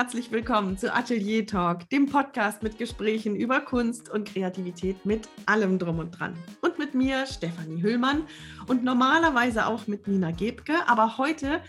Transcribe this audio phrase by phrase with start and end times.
[0.00, 5.78] herzlich willkommen zu Atelier Talk, dem Podcast mit Gesprächen über Kunst und Kreativität mit allem
[5.78, 6.38] drum und dran.
[6.62, 8.24] Und mit mir, Stefanie Hüllmann
[8.66, 10.72] und normalerweise auch mit Nina Gebke.
[10.86, 11.60] Aber heute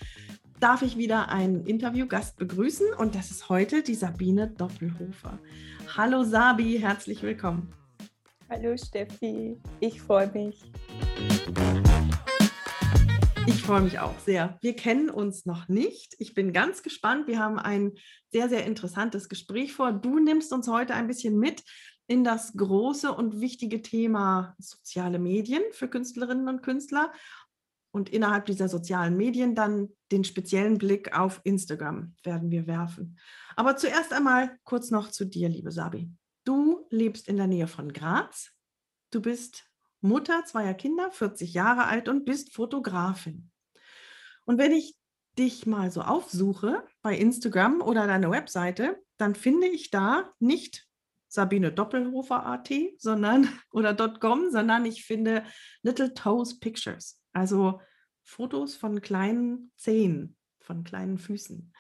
[0.62, 5.38] darf ich wieder einen Interviewgast begrüßen und das ist heute die Sabine Doppelhofer.
[5.98, 7.74] Hallo Sabi, herzlich willkommen.
[8.50, 10.72] Hallo Steffi, ich freue mich.
[13.48, 14.58] Ich freue mich auch sehr.
[14.62, 16.16] Wir kennen uns noch nicht.
[16.20, 17.28] Ich bin ganz gespannt.
[17.28, 17.94] Wir haben ein
[18.32, 19.92] sehr, sehr interessantes Gespräch vor.
[19.92, 21.64] Du nimmst uns heute ein bisschen mit
[22.08, 27.12] in das große und wichtige Thema soziale Medien für Künstlerinnen und Künstler
[27.92, 33.18] und innerhalb dieser sozialen Medien dann den speziellen Blick auf Instagram werden wir werfen.
[33.56, 36.10] Aber zuerst einmal kurz noch zu dir, liebe Sabi.
[36.46, 38.52] Du lebst in der Nähe von Graz.
[39.12, 39.71] Du bist
[40.02, 43.52] Mutter zweier Kinder, 40 Jahre alt und bist Fotografin.
[44.46, 44.96] Und wenn ich
[45.38, 50.88] dich mal so aufsuche bei Instagram oder deiner Webseite, dann finde ich da nicht
[51.28, 55.46] Sabine Doppelhofer AT, sondern oder .com, sondern ich finde
[55.82, 57.80] Little Toes Pictures, also
[58.24, 61.74] Fotos von kleinen Zehen, von kleinen Füßen.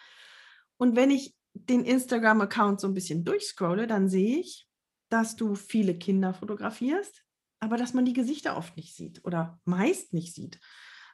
[0.78, 4.67] Und wenn ich den Instagram-Account so ein bisschen durchscrolle, dann sehe ich,
[5.09, 7.23] dass du viele Kinder fotografierst,
[7.61, 10.59] aber dass man die Gesichter oft nicht sieht oder meist nicht sieht.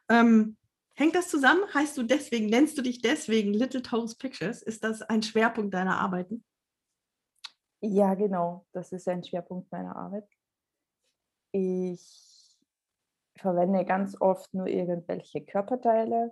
[0.09, 0.57] Ähm,
[0.95, 1.61] hängt das zusammen?
[1.73, 4.63] Heißt du deswegen, nennst du dich deswegen Little Toes Pictures?
[4.63, 6.43] Ist das ein Schwerpunkt deiner Arbeiten?
[7.81, 8.65] Ja, genau.
[8.71, 10.27] Das ist ein Schwerpunkt meiner Arbeit.
[11.51, 12.57] Ich
[13.35, 16.31] verwende ganz oft nur irgendwelche Körperteile,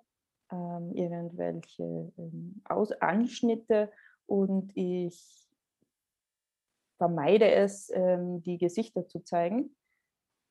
[0.52, 3.92] ähm, irgendwelche ähm, Aus Anschnitte
[4.26, 5.48] und ich
[6.98, 9.76] vermeide es, ähm, die Gesichter zu zeigen,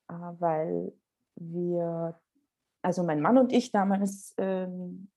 [0.08, 0.92] weil
[1.36, 2.18] wir,
[2.82, 5.10] also mein Mann und ich damals ähm,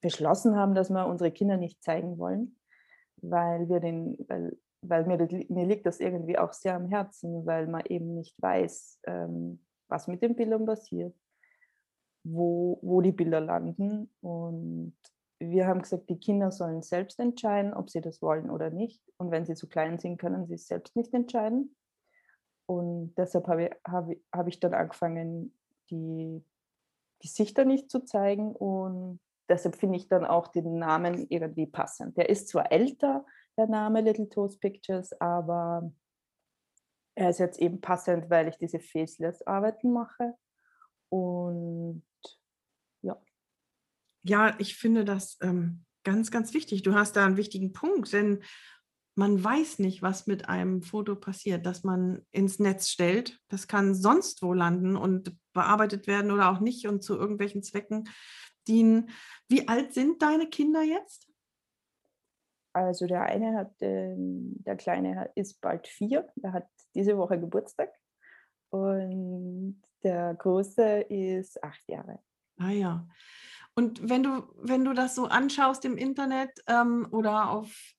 [0.00, 2.58] beschlossen haben, dass wir unsere Kinder nicht zeigen wollen,
[3.18, 5.16] weil wir den, weil, weil mir,
[5.48, 10.08] mir liegt das irgendwie auch sehr am Herzen, weil man eben nicht weiß, ähm, was
[10.08, 11.14] mit den Bildern passiert,
[12.24, 14.10] wo, wo die Bilder landen.
[14.20, 14.96] Und
[15.38, 19.00] wir haben gesagt, die Kinder sollen selbst entscheiden, ob sie das wollen oder nicht.
[19.18, 21.74] Und wenn sie zu klein sind, können sie es selbst nicht entscheiden.
[22.66, 25.54] Und deshalb habe ich, habe, ich dann angefangen,
[25.90, 26.44] die
[27.20, 28.54] Gesichter nicht zu zeigen.
[28.54, 32.16] Und deshalb finde ich dann auch den Namen irgendwie passend.
[32.16, 33.24] Der ist zwar älter,
[33.56, 35.92] der Name Little Toast Pictures, aber
[37.14, 40.34] er ist jetzt eben passend, weil ich diese Faceless-Arbeiten mache.
[41.10, 42.02] Und
[43.02, 43.20] ja.
[44.22, 46.82] Ja, ich finde das ähm, ganz, ganz wichtig.
[46.82, 48.42] Du hast da einen wichtigen Punkt, denn
[49.14, 53.40] man weiß nicht, was mit einem Foto passiert, das man ins Netz stellt.
[53.48, 58.08] Das kann sonst wo landen und bearbeitet werden oder auch nicht und zu irgendwelchen Zwecken
[58.66, 59.10] dienen.
[59.48, 61.28] Wie alt sind deine Kinder jetzt?
[62.74, 67.92] Also der eine hat, der Kleine ist bald vier, der hat diese Woche Geburtstag
[68.70, 72.18] und der Große ist acht Jahre.
[72.58, 73.06] Ah ja.
[73.74, 77.94] Und wenn du, wenn du das so anschaust im Internet ähm, oder auf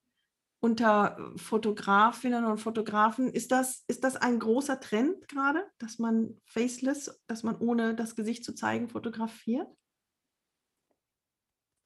[0.64, 3.28] unter äh, Fotografinnen und Fotografen.
[3.28, 8.16] Ist das, ist das ein großer Trend gerade, dass man faceless, dass man ohne das
[8.16, 9.68] Gesicht zu zeigen fotografiert?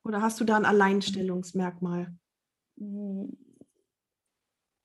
[0.05, 2.15] Oder hast du da ein Alleinstellungsmerkmal?
[2.77, 3.35] Hm.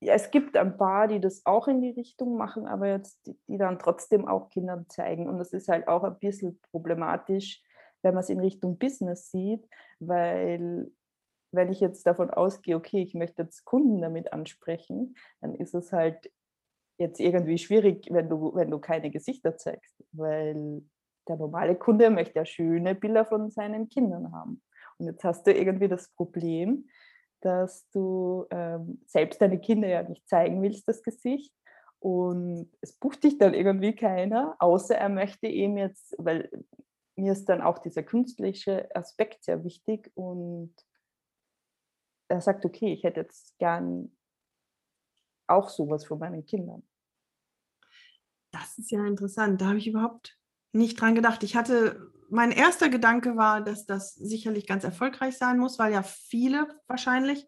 [0.01, 3.39] Ja, es gibt ein paar, die das auch in die Richtung machen, aber jetzt die,
[3.47, 5.29] die dann trotzdem auch Kindern zeigen.
[5.29, 7.63] Und das ist halt auch ein bisschen problematisch,
[8.01, 9.69] wenn man es in Richtung Business sieht,
[10.01, 10.91] weil
[11.53, 15.93] wenn ich jetzt davon ausgehe, okay, ich möchte jetzt Kunden damit ansprechen, dann ist es
[15.93, 16.31] halt
[16.99, 20.83] jetzt irgendwie schwierig, wenn du, wenn du keine Gesichter zeigst, weil
[21.29, 24.63] der normale Kunde möchte ja schöne Bilder von seinen Kindern haben.
[24.99, 26.89] Und jetzt hast du irgendwie das Problem,
[27.41, 31.53] dass du ähm, selbst deine Kinder ja nicht zeigen willst, das Gesicht.
[31.99, 36.51] Und es bucht dich dann irgendwie keiner, außer er möchte eben jetzt, weil
[37.15, 40.75] mir ist dann auch dieser künstliche Aspekt sehr wichtig und
[42.33, 44.11] er sagt, okay, ich hätte jetzt gern
[45.47, 46.83] auch sowas von meinen Kindern.
[48.53, 49.61] Das ist ja interessant.
[49.61, 50.37] Da habe ich überhaupt
[50.73, 51.43] nicht dran gedacht.
[51.43, 56.03] Ich hatte, mein erster Gedanke war, dass das sicherlich ganz erfolgreich sein muss, weil ja
[56.03, 57.47] viele wahrscheinlich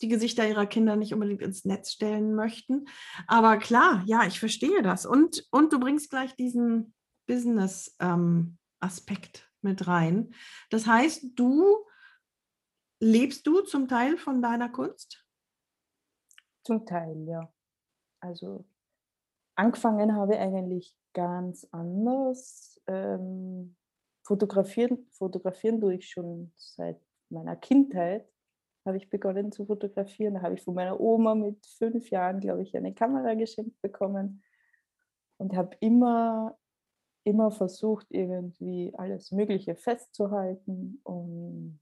[0.00, 2.86] die Gesichter ihrer Kinder nicht unbedingt ins Netz stellen möchten.
[3.26, 5.06] Aber klar, ja, ich verstehe das.
[5.06, 6.94] Und, und du bringst gleich diesen
[7.26, 10.34] Business-Aspekt ähm, mit rein.
[10.70, 11.86] Das heißt, du
[13.04, 15.26] Lebst du zum Teil von deiner Kunst?
[16.64, 17.52] Zum Teil, ja.
[18.20, 18.64] Also
[19.56, 22.80] angefangen habe ich eigentlich ganz anders.
[22.86, 23.76] Ähm,
[24.22, 26.98] fotografieren, fotografieren tue ich schon seit
[27.28, 28.26] meiner Kindheit
[28.86, 30.34] habe ich begonnen zu fotografieren.
[30.34, 34.42] Da habe ich von meiner Oma mit fünf Jahren, glaube ich, eine Kamera geschenkt bekommen
[35.38, 36.58] und habe immer,
[37.24, 41.80] immer versucht, irgendwie alles Mögliche festzuhalten und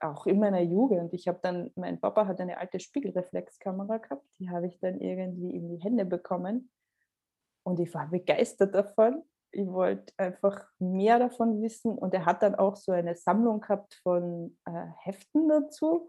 [0.00, 1.12] auch in meiner Jugend.
[1.12, 5.54] Ich habe dann, mein Papa hat eine alte Spiegelreflexkamera gehabt, die habe ich dann irgendwie
[5.54, 6.70] in die Hände bekommen
[7.64, 11.96] und ich war begeistert davon ich wollte einfach mehr davon wissen.
[11.96, 16.08] Und er hat dann auch so eine Sammlung gehabt von äh, Heften dazu,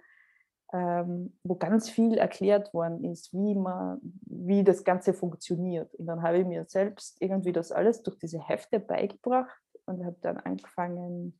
[0.73, 5.93] ähm, wo ganz viel erklärt worden ist, wie, man, wie das Ganze funktioniert.
[5.95, 10.17] Und dann habe ich mir selbst irgendwie das alles durch diese Hefte beigebracht und habe
[10.21, 11.39] dann angefangen,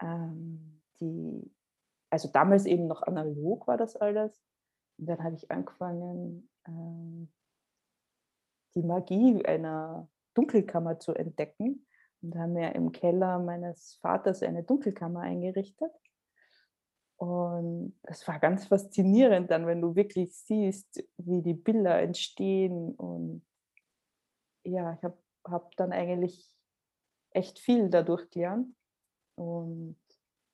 [0.00, 1.50] ähm, die,
[2.12, 4.38] also damals eben noch analog war das alles.
[4.98, 7.32] Und dann habe ich angefangen, ähm,
[8.74, 11.86] die Magie einer Dunkelkammer zu entdecken
[12.20, 15.90] und haben wir im Keller meines Vaters eine Dunkelkammer eingerichtet.
[17.16, 22.94] Und es war ganz faszinierend dann, wenn du wirklich siehst, wie die Bilder entstehen.
[22.94, 23.42] Und
[24.64, 26.54] ja, ich habe hab dann eigentlich
[27.30, 28.76] echt viel dadurch gelernt.
[29.34, 29.96] Und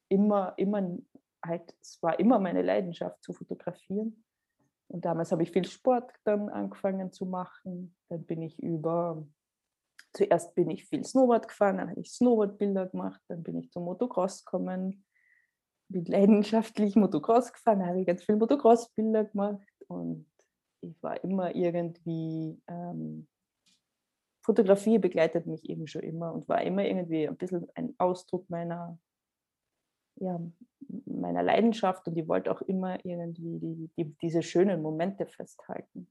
[0.09, 0.99] immer, immer
[1.45, 4.25] halt, es war immer meine Leidenschaft zu fotografieren.
[4.89, 7.95] Und damals habe ich viel Sport dann angefangen zu machen.
[8.09, 9.27] Dann bin ich über
[10.13, 13.85] zuerst bin ich viel Snowboard gefahren, dann habe ich Snowboardbilder gemacht, dann bin ich zum
[13.85, 15.05] Motocross gekommen,
[15.89, 20.27] bin leidenschaftlich Motocross gefahren, habe ich ganz viel Motocross-Bilder gemacht und
[20.81, 23.27] ich war immer irgendwie, ähm,
[24.43, 28.99] Fotografie begleitet mich eben schon immer und war immer irgendwie ein bisschen ein Ausdruck meiner,
[30.21, 30.41] ja,
[31.07, 36.11] meiner Leidenschaft und ich wollte auch immer irgendwie die, die, diese schönen Momente festhalten.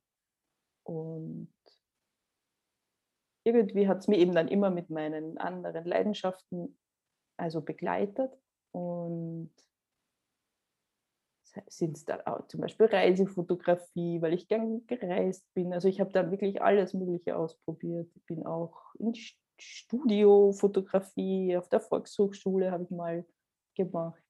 [0.83, 1.53] Und
[3.43, 6.77] irgendwie hat es mir eben dann immer mit meinen anderen Leidenschaften
[7.37, 8.31] also begleitet
[8.71, 9.51] und
[11.67, 15.73] sind es dann auch zum Beispiel Reisefotografie, weil ich gern gereist bin.
[15.73, 18.11] Also ich habe dann wirklich alles Mögliche ausprobiert.
[18.15, 19.13] Ich bin auch in
[19.59, 23.25] Studiofotografie auf der Volkshochschule habe ich mal
[23.77, 24.21] gemacht.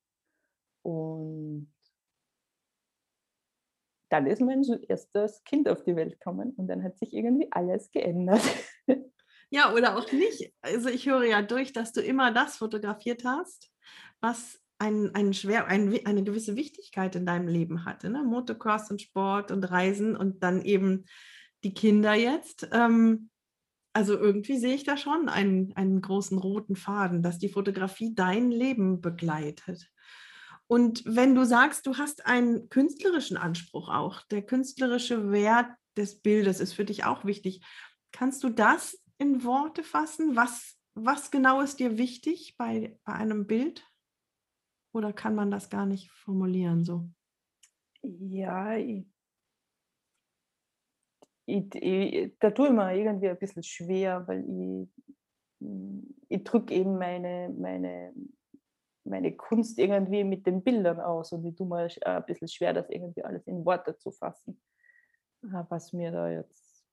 [0.83, 1.73] Und
[4.09, 7.91] dann ist mein erstes Kind auf die Welt gekommen und dann hat sich irgendwie alles
[7.91, 8.41] geändert.
[9.49, 10.53] Ja, oder auch nicht.
[10.61, 13.71] Also ich höre ja durch, dass du immer das fotografiert hast,
[14.19, 18.09] was ein, ein schwer, ein, eine gewisse Wichtigkeit in deinem Leben hatte.
[18.09, 18.23] Ne?
[18.23, 21.05] Motocross und Sport und Reisen und dann eben
[21.63, 22.67] die Kinder jetzt.
[22.73, 23.29] Ähm,
[23.97, 28.51] also irgendwie sehe ich da schon einen, einen großen roten Faden, dass die Fotografie dein
[28.51, 29.91] Leben begleitet.
[30.67, 36.59] Und wenn du sagst, du hast einen künstlerischen Anspruch auch, der künstlerische Wert des Bildes
[36.59, 37.65] ist für dich auch wichtig.
[38.11, 40.35] Kannst du das in Worte fassen?
[40.35, 43.83] Was, was genau ist dir wichtig bei, bei einem Bild?
[44.93, 47.09] Oder kann man das gar nicht formulieren so?
[48.03, 48.75] Ja,
[51.47, 54.89] ich, ich, da tue ich mir irgendwie ein bisschen schwer, weil ich,
[56.29, 58.13] ich drücke eben meine, meine,
[59.05, 62.89] meine Kunst irgendwie mit den Bildern aus und ich tue mir ein bisschen schwer, das
[62.89, 64.61] irgendwie alles in Worte zu fassen,
[65.41, 66.85] was mir da jetzt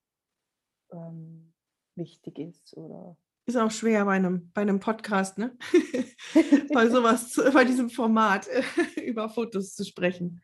[0.93, 1.52] ähm,
[1.97, 5.57] wichtig ist oder ist auch schwer bei einem, bei einem Podcast, ne?
[6.73, 8.49] bei sowas, bei diesem Format
[9.05, 10.43] über Fotos zu sprechen.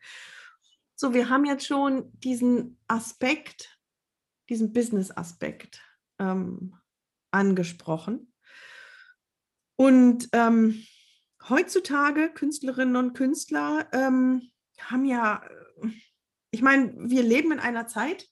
[0.95, 3.80] So, wir haben jetzt schon diesen Aspekt,
[4.51, 5.81] diesen Business-Aspekt
[6.19, 6.75] ähm,
[7.31, 8.33] angesprochen.
[9.77, 10.83] Und ähm,
[11.47, 15.41] heutzutage Künstlerinnen und Künstler ähm, haben ja,
[15.81, 15.87] äh,
[16.51, 18.27] ich meine, wir leben in einer Zeit,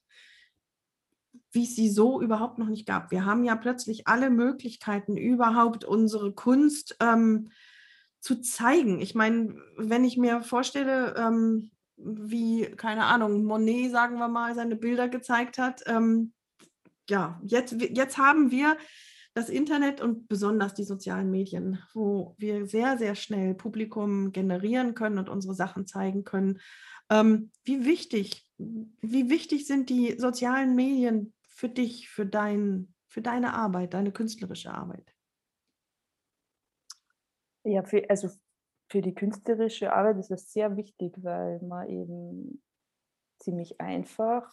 [1.51, 3.11] wie es sie so überhaupt noch nicht gab.
[3.11, 7.49] Wir haben ja plötzlich alle Möglichkeiten, überhaupt unsere Kunst ähm,
[8.19, 8.99] zu zeigen.
[8.99, 11.71] Ich meine, wenn ich mir vorstelle, ähm,
[12.03, 16.33] wie, keine Ahnung, Monet, sagen wir mal, seine Bilder gezeigt hat, ähm,
[17.09, 18.77] ja, jetzt, jetzt haben wir
[19.33, 25.17] das Internet und besonders die sozialen Medien, wo wir sehr, sehr schnell Publikum generieren können
[25.17, 26.59] und unsere Sachen zeigen können.
[27.09, 33.53] Ähm, wie wichtig, wie wichtig sind die sozialen Medien für dich, für, dein, für deine
[33.53, 35.15] Arbeit, deine künstlerische Arbeit?
[37.63, 38.29] Ja, für, also
[38.89, 42.61] für die künstlerische Arbeit ist das sehr wichtig, weil man eben
[43.39, 44.51] ziemlich einfach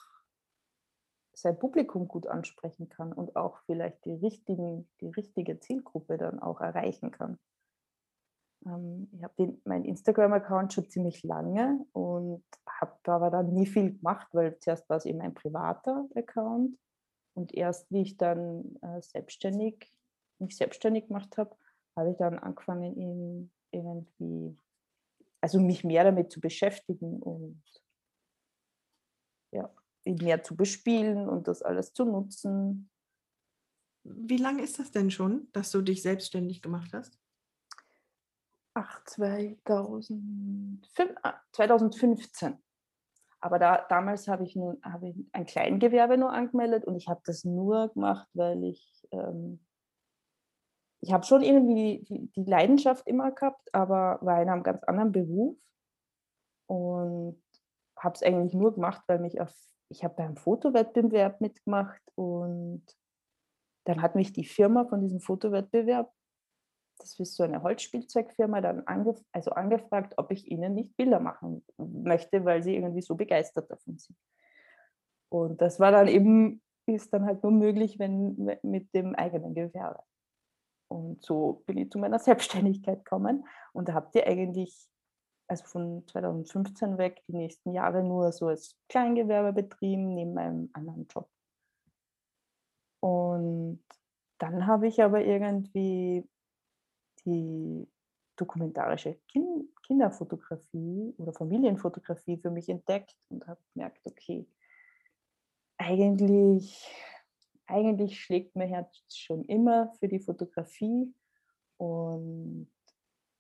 [1.33, 6.61] sein Publikum gut ansprechen kann und auch vielleicht die, richtigen, die richtige Zielgruppe dann auch
[6.61, 7.39] erreichen kann.
[8.65, 14.29] Ähm, ich habe meinen Instagram-Account schon ziemlich lange und habe aber dann nie viel gemacht,
[14.33, 16.79] weil zuerst war es eben ein privater Account
[17.35, 19.93] und erst wie ich dann äh, selbstständig,
[20.39, 21.55] mich selbstständig gemacht habe,
[21.97, 24.57] habe ich dann angefangen, ihn irgendwie,
[25.41, 27.63] also mich mehr damit zu beschäftigen und
[29.53, 29.71] ja,
[30.05, 32.91] mehr zu bespielen und das alles zu nutzen.
[34.05, 37.19] Wie lange ist das denn schon, dass du dich selbstständig gemacht hast?
[38.75, 40.81] Ach, 2005,
[41.53, 42.59] 2015.
[43.41, 47.23] Aber da, damals habe ich, nun, habe ich ein Kleingewerbe nur angemeldet und ich habe
[47.25, 49.66] das nur gemacht, weil ich, ähm,
[51.01, 55.13] ich habe schon irgendwie die, die, Leidenschaft immer gehabt, aber war in einem ganz anderen
[55.13, 55.57] Beruf
[56.67, 57.43] und
[57.99, 59.55] habe es eigentlich nur gemacht, weil mich auf,
[59.89, 62.85] ich habe beim Fotowettbewerb mitgemacht und
[63.85, 66.13] dann hat mich die Firma von diesem Fotowettbewerb
[66.99, 71.65] das ist so eine Holzspielzeugfirma, dann angef also angefragt, ob ich ihnen nicht Bilder machen
[71.77, 74.17] möchte, weil sie irgendwie so begeistert davon sind.
[75.29, 80.03] Und das war dann eben, ist dann halt nur möglich, wenn mit dem eigenen Gewerbe.
[80.89, 84.89] Und so bin ich zu meiner Selbstständigkeit gekommen und habt ihr eigentlich,
[85.49, 91.07] also von 2015 weg, die nächsten Jahre nur so als Kleingewerbe betrieben, neben meinem anderen
[91.09, 91.29] Job.
[93.01, 93.85] Und
[94.39, 96.29] dann habe ich aber irgendwie
[97.25, 97.89] die
[98.37, 104.47] dokumentarische kind Kinderfotografie oder Familienfotografie für mich entdeckt und habe gemerkt, okay,
[105.79, 106.85] eigentlich,
[107.67, 111.13] eigentlich schlägt mein Herz schon immer für die Fotografie
[111.79, 112.71] und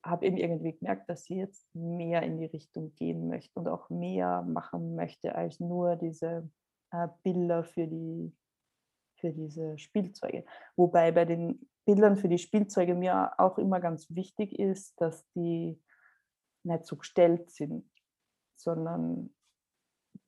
[0.02, 3.90] habe eben irgendwie gemerkt, dass sie jetzt mehr in die Richtung gehen möchte und auch
[3.90, 6.48] mehr machen möchte als nur diese
[6.92, 8.32] äh, Bilder für die
[9.18, 10.44] für diese Spielzeuge.
[10.76, 15.80] Wobei bei den Bildern für die Spielzeuge mir auch immer ganz wichtig ist, dass die
[16.64, 17.88] nicht so gestellt sind,
[18.56, 19.34] sondern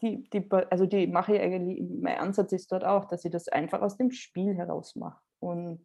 [0.01, 3.49] die, die, also die mache ich eigentlich, mein Ansatz ist dort auch, dass ich das
[3.49, 5.81] einfach aus dem Spiel heraus mache und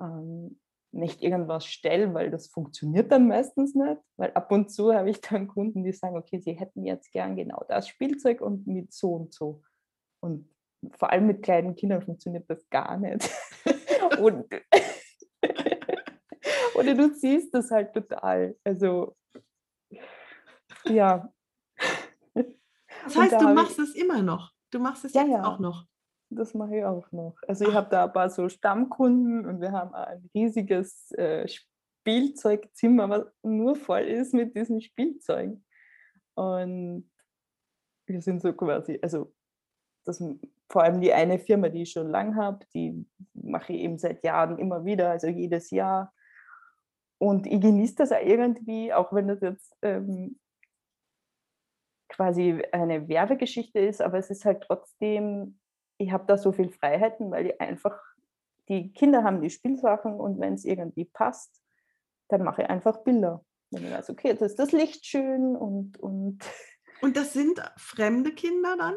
[0.00, 0.58] ähm,
[0.92, 5.20] nicht irgendwas stelle, weil das funktioniert dann meistens nicht, weil ab und zu habe ich
[5.20, 9.12] dann Kunden, die sagen, okay, sie hätten jetzt gern genau das Spielzeug und mit so
[9.14, 9.62] und so.
[10.20, 10.48] Und
[10.92, 13.30] vor allem mit kleinen Kindern funktioniert das gar nicht.
[14.20, 14.46] und,
[16.74, 18.56] oder du siehst das halt total.
[18.64, 19.16] Also,
[20.84, 21.32] ja.
[23.04, 24.52] Das heißt, da du machst es immer noch.
[24.70, 25.44] Du machst es ja, jetzt ja.
[25.44, 25.84] auch noch.
[26.30, 27.34] Das mache ich auch noch.
[27.48, 33.08] Also ich habe da ein paar so Stammkunden und wir haben ein riesiges äh, Spielzeugzimmer,
[33.08, 35.64] was nur voll ist mit diesen Spielzeugen.
[36.34, 37.10] Und
[38.06, 39.32] wir sind so quasi, also
[40.04, 40.22] das
[40.70, 43.04] vor allem die eine Firma, die ich schon lange habe, die
[43.34, 46.12] mache ich eben seit Jahren immer wieder, also jedes Jahr.
[47.18, 50.39] Und ich genieße das auch irgendwie, auch wenn das jetzt ähm,
[52.10, 55.58] quasi eine Werbegeschichte ist, aber es ist halt trotzdem,
[55.98, 57.98] ich habe da so viel Freiheiten, weil ich einfach,
[58.68, 61.62] die Kinder haben die Spielsachen und wenn es irgendwie passt,
[62.28, 63.44] dann mache ich einfach Bilder.
[63.70, 66.38] Wenn ich weiß, okay, das ist das Licht schön und, und.
[67.02, 68.94] Und das sind fremde Kinder dann?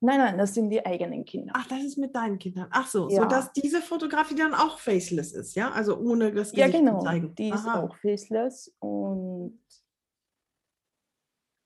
[0.00, 1.52] Nein, nein, das sind die eigenen Kinder.
[1.56, 2.68] Ach, das ist mit deinen Kindern.
[2.70, 3.22] Ach so, ja.
[3.22, 5.70] sodass diese Fotografie dann auch faceless ist, ja?
[5.72, 6.98] Also ohne das Gesicht ja, genau.
[6.98, 7.34] zu zeigen.
[7.34, 9.58] Die ist auch faceless und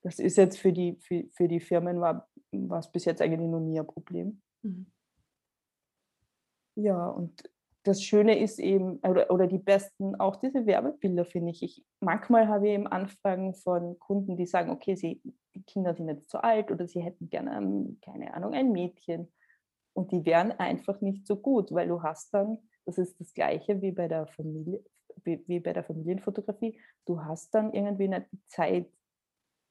[0.03, 3.59] das ist jetzt für die, für, für die Firmen war, es bis jetzt eigentlich noch
[3.59, 4.41] nie ein Problem.
[4.61, 4.85] Mhm.
[6.75, 7.49] Ja, und
[7.83, 11.63] das Schöne ist eben, oder, oder die besten, auch diese Werbebilder finde ich.
[11.63, 11.85] ich.
[11.99, 15.21] Manchmal habe ich eben Anfragen von Kunden, die sagen, okay, sie,
[15.55, 19.31] die Kinder sind jetzt zu alt oder sie hätten gerne, keine Ahnung, ein Mädchen.
[19.93, 23.81] Und die wären einfach nicht so gut, weil du hast dann, das ist das Gleiche
[23.81, 24.83] wie bei der Familie,
[25.23, 28.87] wie, wie bei der Familienfotografie, du hast dann irgendwie nicht die Zeit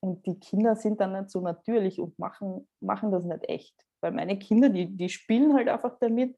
[0.02, 3.86] und die Kinder sind dann nicht so natürlich und machen, machen das nicht echt.
[4.00, 6.36] Weil meine Kinder, die, die spielen halt einfach damit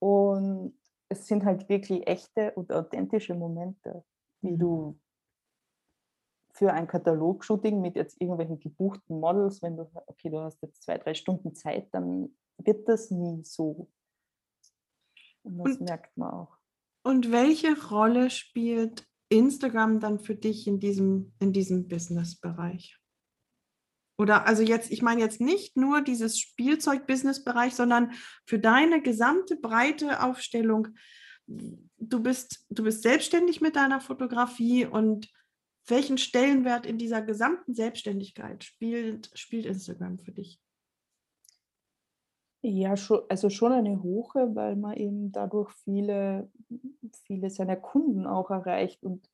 [0.00, 0.76] und
[1.08, 4.04] es sind halt wirklich echte und authentische Momente,
[4.42, 4.58] die mhm.
[4.58, 5.00] du
[6.52, 10.98] für ein Katalog-Shooting mit jetzt irgendwelchen gebuchten Models, wenn du, okay, du hast jetzt zwei,
[10.98, 13.88] drei Stunden Zeit, dann wird das nie so.
[15.42, 16.58] Und das und, merkt man auch.
[17.04, 22.98] Und welche Rolle spielt Instagram dann für dich in diesem, in diesem Business-Bereich?
[24.18, 28.12] Oder also jetzt, ich meine jetzt nicht nur dieses Spielzeug-Business-Bereich, sondern
[28.44, 30.88] für deine gesamte breite Aufstellung.
[31.46, 35.30] Du bist, du bist selbstständig mit deiner Fotografie und
[35.86, 40.60] welchen Stellenwert in dieser gesamten Selbstständigkeit spielt, spielt Instagram für dich?
[42.62, 46.50] Ja, schon, also schon eine hohe, weil man eben dadurch viele,
[47.24, 49.28] viele seiner Kunden auch erreicht und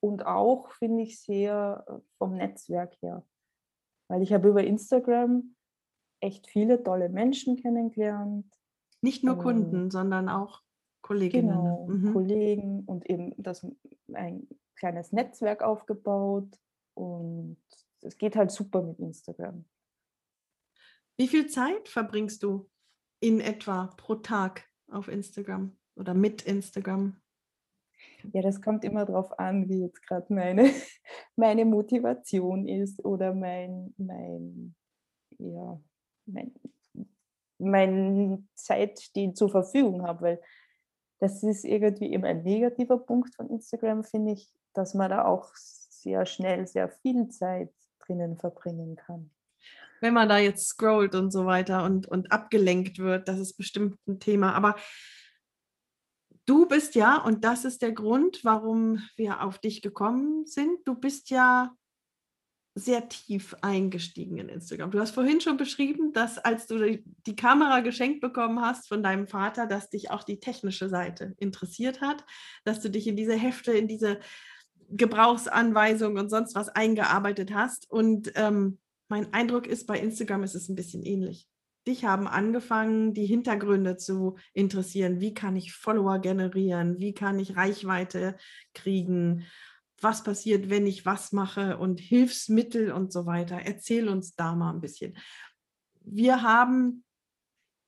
[0.00, 3.24] und auch finde ich sehr äh, vom Netzwerk her.
[4.08, 5.56] Weil ich habe über Instagram
[6.20, 8.46] echt viele tolle Menschen kennengelernt.
[9.00, 10.60] Nicht nur ähm, Kunden, sondern auch
[11.00, 11.48] Kolleginnen.
[11.48, 11.54] ne?
[11.54, 12.12] Genau, Mhm.
[12.12, 13.66] Kollegen und eben das
[14.12, 16.48] ein kleines Netzwerk aufgebaut
[16.94, 17.56] und
[18.02, 19.64] es geht halt super mit Instagram.
[21.16, 22.68] Wie viel Zeit verbringst du
[23.20, 27.16] in etwa pro Tag auf Instagram oder mit Instagram?
[28.32, 30.70] Ja, das kommt immer darauf an, wie jetzt gerade meine,
[31.36, 34.74] meine Motivation ist oder mein, mein,
[35.38, 35.80] ja,
[36.26, 36.52] mein,
[37.58, 40.42] meine Zeit, die ich zur Verfügung habe, weil
[41.20, 45.54] das ist irgendwie immer ein negativer Punkt von Instagram, finde ich, dass man da auch
[45.54, 49.30] sehr schnell sehr viel Zeit drinnen verbringen kann.
[50.04, 53.96] Wenn man da jetzt scrollt und so weiter und, und abgelenkt wird, das ist bestimmt
[54.06, 54.52] ein Thema.
[54.52, 54.76] Aber
[56.44, 60.94] du bist ja, und das ist der Grund, warum wir auf dich gekommen sind, du
[60.94, 61.74] bist ja
[62.74, 64.90] sehr tief eingestiegen in Instagram.
[64.90, 69.26] Du hast vorhin schon beschrieben, dass als du die- Kamera geschenkt bekommen hast von deinem
[69.26, 72.26] Vater, dass dich auch die technische Seite interessiert hat,
[72.64, 74.20] dass du dich in diese Hefte, in diese
[74.90, 77.90] Gebrauchsanweisungen und sonst was eingearbeitet hast.
[77.90, 78.80] Und ähm,
[79.14, 81.48] mein Eindruck ist, bei Instagram ist es ein bisschen ähnlich.
[81.86, 85.20] Dich haben angefangen, die Hintergründe zu interessieren.
[85.20, 86.98] Wie kann ich Follower generieren?
[86.98, 88.36] Wie kann ich Reichweite
[88.74, 89.46] kriegen?
[90.00, 93.60] Was passiert, wenn ich was mache und Hilfsmittel und so weiter?
[93.64, 95.16] Erzähl uns da mal ein bisschen.
[96.00, 97.04] Wir haben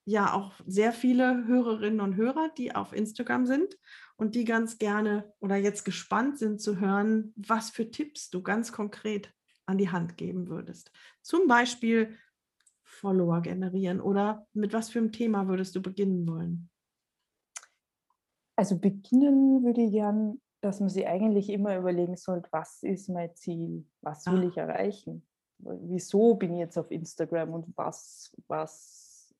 [0.05, 3.77] ja auch sehr viele Hörerinnen und Hörer, die auf Instagram sind
[4.15, 8.71] und die ganz gerne oder jetzt gespannt sind zu hören, was für Tipps du ganz
[8.71, 9.33] konkret
[9.67, 10.91] an die Hand geben würdest.
[11.23, 12.17] Zum Beispiel
[12.83, 16.71] Follower generieren oder mit was für einem Thema würdest du beginnen wollen?
[18.57, 23.35] Also beginnen würde ich gern, dass man sich eigentlich immer überlegen sollte, was ist mein
[23.35, 24.49] Ziel, was will Ah.
[24.49, 25.27] ich erreichen,
[25.59, 29.35] wieso bin ich jetzt auf Instagram und was, was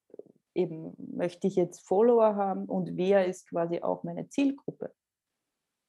[0.55, 4.95] eben möchte ich jetzt Follower haben und wer ist quasi auch meine Zielgruppe.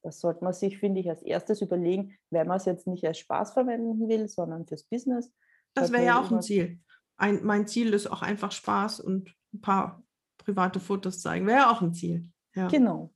[0.07, 3.17] Das sollte man sich, finde ich, als erstes überlegen, wenn man es jetzt nicht als
[3.17, 5.29] Spaß verwenden will, sondern fürs Business.
[5.73, 6.79] Das wäre ja auch ein Ziel.
[7.17, 10.01] Ein, mein Ziel ist auch einfach Spaß und ein paar
[10.37, 11.45] private Fotos zeigen.
[11.45, 12.31] Wäre ja auch ein Ziel.
[12.55, 12.69] Ja.
[12.69, 13.13] Genau.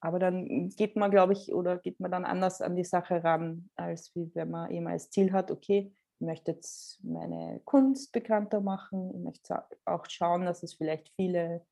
[0.00, 3.68] Aber dann geht man, glaube ich, oder geht man dann anders an die Sache ran,
[3.76, 8.62] als wie wenn man eben als Ziel hat, okay, ich möchte jetzt meine Kunst bekannter
[8.62, 11.66] machen, ich möchte auch schauen, dass es vielleicht viele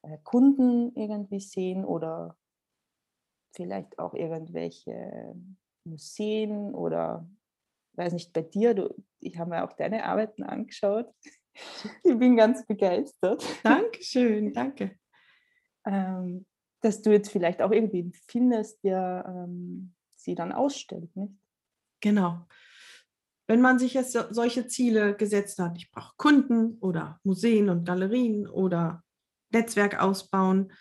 [0.00, 2.34] äh, Kunden irgendwie sehen oder
[3.54, 5.34] vielleicht auch irgendwelche
[5.84, 7.28] Museen oder
[7.94, 11.12] weiß nicht, bei dir, du, ich habe mir auch deine Arbeiten angeschaut.
[12.04, 13.44] Ich bin ganz begeistert.
[13.64, 14.96] Dankeschön, danke.
[15.84, 16.46] ähm,
[16.80, 21.34] dass du jetzt vielleicht auch irgendwie findest, der ähm, sie dann ausstellt, nicht?
[22.00, 22.46] Genau.
[23.48, 27.84] Wenn man sich jetzt so- solche Ziele gesetzt hat, ich brauche Kunden oder Museen und
[27.84, 29.02] Galerien oder
[29.52, 30.72] Netzwerk ausbauen,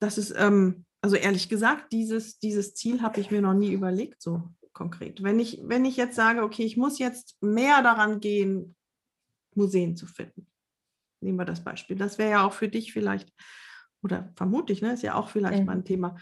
[0.00, 4.22] das ist, ähm, also ehrlich gesagt, dieses, dieses Ziel habe ich mir noch nie überlegt,
[4.22, 5.22] so konkret.
[5.22, 8.76] Wenn ich, wenn ich jetzt sage, okay, ich muss jetzt mehr daran gehen,
[9.54, 10.46] Museen zu finden.
[11.20, 11.96] Nehmen wir das Beispiel.
[11.96, 13.32] Das wäre ja auch für dich vielleicht,
[14.02, 15.80] oder vermutlich, ne, ist ja auch vielleicht mal Mhm.
[15.80, 16.16] ein Thema.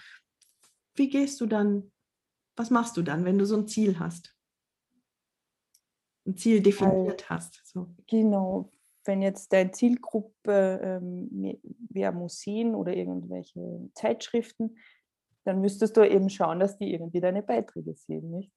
[0.95, 1.93] Wie gehst du dann,
[2.57, 4.35] was machst du dann, wenn du so ein Ziel hast?
[6.27, 7.61] Ein Ziel definiert hast.
[7.67, 7.95] So.
[8.07, 8.73] Genau,
[9.07, 14.77] wenn jetzt deine Zielgruppe ähm, wäre Museen oder irgendwelche Zeitschriften,
[15.45, 18.53] dann müsstest du eben schauen, dass die irgendwie deine Beiträge sehen, nicht?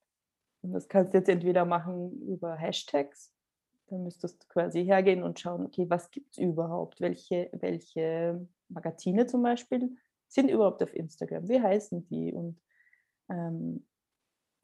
[0.62, 3.32] Und das kannst du jetzt entweder machen über Hashtags,
[3.86, 7.00] dann müsstest du quasi hergehen und schauen, okay, was gibt es überhaupt?
[7.00, 9.96] Welche, welche Magazine zum Beispiel
[10.28, 11.48] sind überhaupt auf Instagram?
[11.48, 12.32] Wie heißen die?
[12.32, 12.60] Und
[13.30, 13.86] ähm,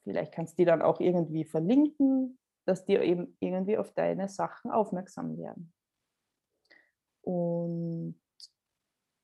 [0.05, 4.71] vielleicht kannst du die dann auch irgendwie verlinken, dass die eben irgendwie auf deine Sachen
[4.71, 5.73] aufmerksam werden.
[7.27, 8.21] Und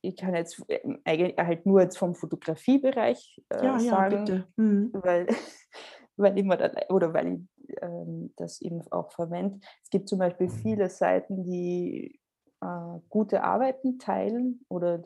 [0.02, 4.48] ich kann jetzt ähm, eigentlich halt nur jetzt vom Fotografiebereich äh, Ja, ja, sagen, bitte.
[4.56, 4.90] Mhm.
[4.92, 5.26] weil,
[6.16, 9.60] weil ich mir dann, oder weil ich ähm, das eben auch verwende.
[9.84, 12.20] Es gibt zum Beispiel viele Seiten, die
[12.60, 15.04] äh, gute Arbeiten teilen oder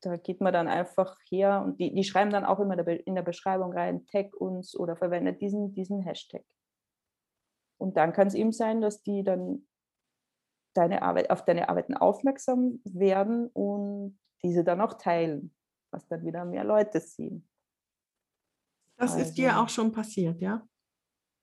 [0.00, 3.22] da geht man dann einfach her und die, die schreiben dann auch immer in der
[3.22, 6.44] Beschreibung rein, tag uns oder verwendet diesen, diesen Hashtag.
[7.78, 9.66] Und dann kann es eben sein, dass die dann
[10.74, 15.54] deine Arbeit, auf deine Arbeiten aufmerksam werden und diese dann auch teilen,
[15.92, 17.48] was dann wieder mehr Leute sehen.
[18.98, 20.66] Das ist dir Also- auch schon passiert, ja?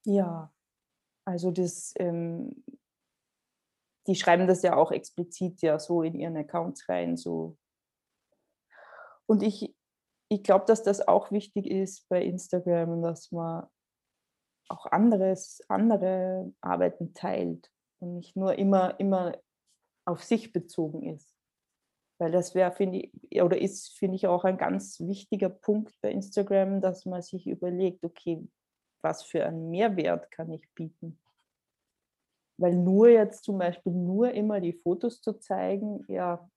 [0.06, 0.54] Ja,
[1.26, 2.63] also das, ähm,
[4.08, 7.58] die schreiben das ja auch explizit ja so in ihren Accounts rein, so.
[9.28, 9.76] Und ich,
[10.30, 13.68] ich glaube, dass das auch wichtig ist bei Instagram, dass man
[14.70, 19.38] auch anderes, andere Arbeiten teilt und nicht nur immer, immer
[20.05, 21.35] auf sich bezogen ist.
[22.19, 26.12] Weil das wäre, finde ich, oder ist, finde ich, auch ein ganz wichtiger Punkt bei
[26.12, 28.45] Instagram, dass man sich überlegt, okay,
[29.01, 31.19] was für einen Mehrwert kann ich bieten?
[32.57, 36.49] Weil nur jetzt zum Beispiel nur immer die Fotos zu zeigen, ja,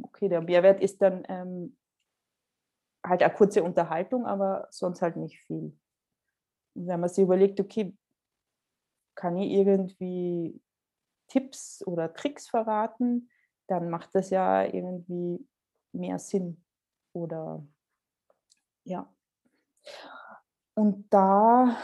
[0.00, 1.76] okay, der Mehrwert ist dann ähm,
[3.04, 5.78] halt eine kurze Unterhaltung, aber sonst halt nicht viel.
[6.74, 7.94] Wenn man sich überlegt, okay,
[9.14, 10.58] kann ich irgendwie
[11.28, 13.30] Tipps oder Tricks verraten,
[13.66, 15.46] dann macht das ja irgendwie
[15.92, 16.64] mehr Sinn.
[17.12, 17.66] Oder
[18.84, 19.12] ja.
[20.74, 21.76] Und da,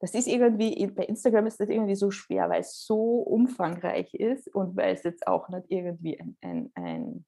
[0.00, 4.48] das ist irgendwie, bei Instagram ist das irgendwie so schwer, weil es so umfangreich ist
[4.54, 7.26] und weil es jetzt auch nicht irgendwie ein, ein, ein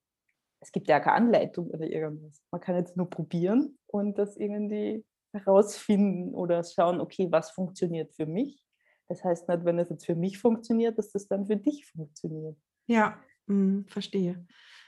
[0.60, 2.42] es gibt ja keine Anleitung oder irgendwas.
[2.50, 8.26] Man kann jetzt nur probieren und das irgendwie herausfinden oder schauen, okay, was funktioniert für
[8.26, 8.62] mich.
[9.08, 12.56] Das heißt nicht, wenn es jetzt für mich funktioniert, dass das dann für dich funktioniert.
[12.86, 14.46] Ja, mh, hm, verstehe.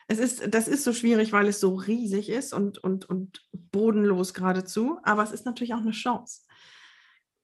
[0.09, 4.35] Es ist, das ist so schwierig, weil es so riesig ist und, und, und bodenlos
[4.35, 6.42] geradezu, aber es ist natürlich auch eine Chance.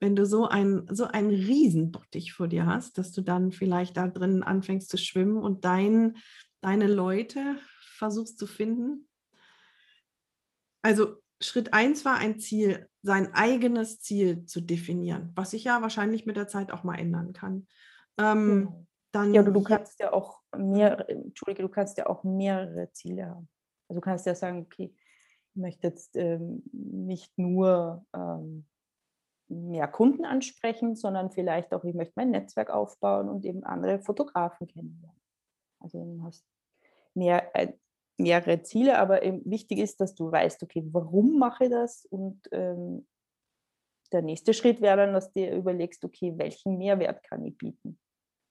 [0.00, 4.08] Wenn du so ein, so einen Riesenbottich vor dir hast, dass du dann vielleicht da
[4.08, 6.16] drin anfängst zu schwimmen und dein,
[6.60, 7.56] deine Leute
[7.96, 9.08] versuchst zu finden.
[10.82, 16.26] Also Schritt eins war ein Ziel, sein eigenes Ziel zu definieren, was sich ja wahrscheinlich
[16.26, 17.66] mit der Zeit auch mal ändern kann.
[18.18, 18.86] Ähm, genau.
[19.12, 23.26] dann ja, du, du kannst ja auch mehr, Entschuldige, du kannst ja auch mehrere Ziele
[23.26, 23.48] haben.
[23.88, 24.94] Also du kannst ja sagen, okay,
[25.50, 28.66] ich möchte jetzt ähm, nicht nur ähm,
[29.48, 34.66] mehr Kunden ansprechen, sondern vielleicht auch, ich möchte mein Netzwerk aufbauen und eben andere Fotografen
[34.66, 35.20] kennenlernen.
[35.80, 36.44] Also du hast
[37.14, 37.72] mehr, äh,
[38.18, 42.06] mehrere Ziele, aber wichtig ist, dass du weißt, okay, warum mache ich das?
[42.06, 43.06] Und ähm,
[44.12, 47.98] der nächste Schritt wäre dann, dass du dir überlegst, okay, welchen Mehrwert kann ich bieten?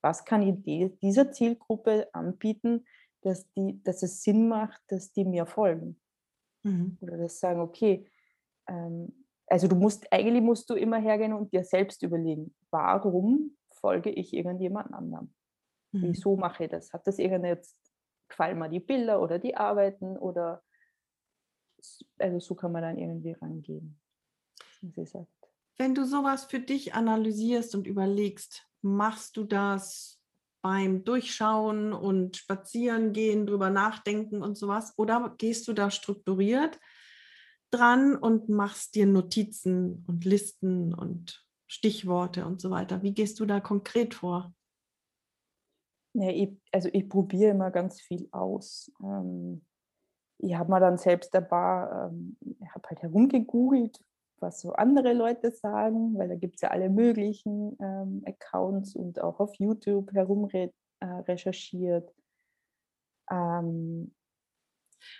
[0.01, 2.85] Was kann ich dieser Zielgruppe anbieten,
[3.21, 5.99] dass, die, dass es Sinn macht, dass die mir folgen?
[6.63, 6.97] Mhm.
[7.01, 8.09] Oder das sagen, okay,
[8.67, 14.09] ähm, also du musst, eigentlich musst du immer hergehen und dir selbst überlegen, warum folge
[14.09, 15.33] ich irgendjemand anderem?
[15.91, 16.01] Mhm.
[16.01, 16.91] Wieso mache ich das?
[16.93, 17.61] Hat das irgendeine
[18.27, 20.63] gefallen mir die Bilder oder die Arbeiten oder
[22.17, 23.99] also so kann man dann irgendwie rangehen.
[25.77, 30.21] Wenn du sowas für dich analysierst und überlegst, machst du das
[30.61, 34.93] beim Durchschauen und Spazieren gehen, drüber nachdenken und sowas?
[34.97, 36.79] Oder gehst du da strukturiert
[37.71, 43.03] dran und machst dir Notizen und Listen und Stichworte und so weiter?
[43.03, 44.53] Wie gehst du da konkret vor?
[46.17, 48.89] Ja, ich, also ich probiere immer ganz viel aus.
[49.03, 49.65] Ähm,
[50.37, 53.99] ich habe mal dann selbst ein paar, ähm, ich habe halt herumgegoogelt,
[54.39, 59.21] was so andere Leute sagen, weil da gibt es ja alle möglichen ähm, Accounts und
[59.21, 62.09] auch auf YouTube herumrecherchiert.
[62.09, 64.15] Äh, ähm,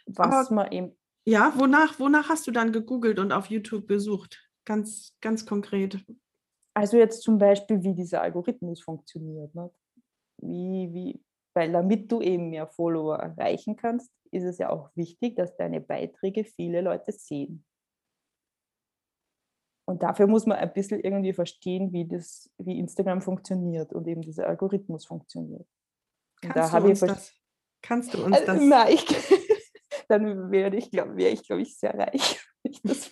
[0.06, 0.98] was Aber, man eben.
[1.28, 4.50] Ja, wonach, wonach hast du dann gegoogelt und auf YouTube besucht?
[4.64, 6.06] Ganz, ganz konkret.
[6.74, 9.54] Also jetzt zum Beispiel, wie dieser Algorithmus funktioniert.
[9.56, 9.70] Ne?
[10.48, 15.36] Wie, wie, weil damit du eben mehr Follower erreichen kannst, ist es ja auch wichtig,
[15.36, 17.66] dass deine Beiträge viele Leute sehen.
[19.88, 24.22] Und dafür muss man ein bisschen irgendwie verstehen, wie, das, wie Instagram funktioniert und eben
[24.22, 25.68] dieser Algorithmus funktioniert.
[26.42, 27.34] Kannst, da du, uns das,
[27.82, 28.62] kannst du uns also, das?
[28.64, 29.06] Nein, ich,
[30.08, 32.42] dann wäre ich, glaube wär ich, glaub ich, sehr reich.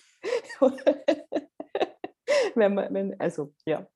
[2.54, 3.86] wenn man, wenn, also ja,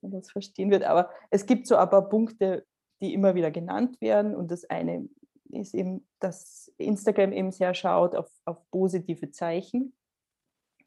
[0.00, 0.84] wenn das verstehen wird.
[0.84, 2.66] Aber es gibt so ein paar Punkte,
[3.02, 4.34] die immer wieder genannt werden.
[4.34, 5.08] Und das eine
[5.50, 9.92] ist eben, dass Instagram eben sehr schaut auf, auf positive Zeichen.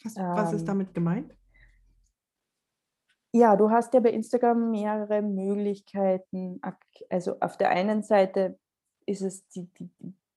[0.03, 1.35] Was, was ist ähm, damit gemeint?
[3.33, 6.61] Ja, du hast ja bei Instagram mehrere Möglichkeiten.
[7.09, 8.57] Also auf der einen Seite
[9.05, 9.91] ist es die, die,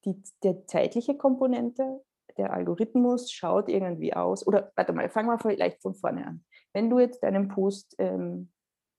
[0.04, 2.02] die, die zeitliche Komponente.
[2.36, 4.46] Der Algorithmus schaut irgendwie aus.
[4.46, 6.44] Oder warte mal, fangen wir vielleicht von vorne an.
[6.72, 8.50] Wenn du jetzt deinen Post ähm,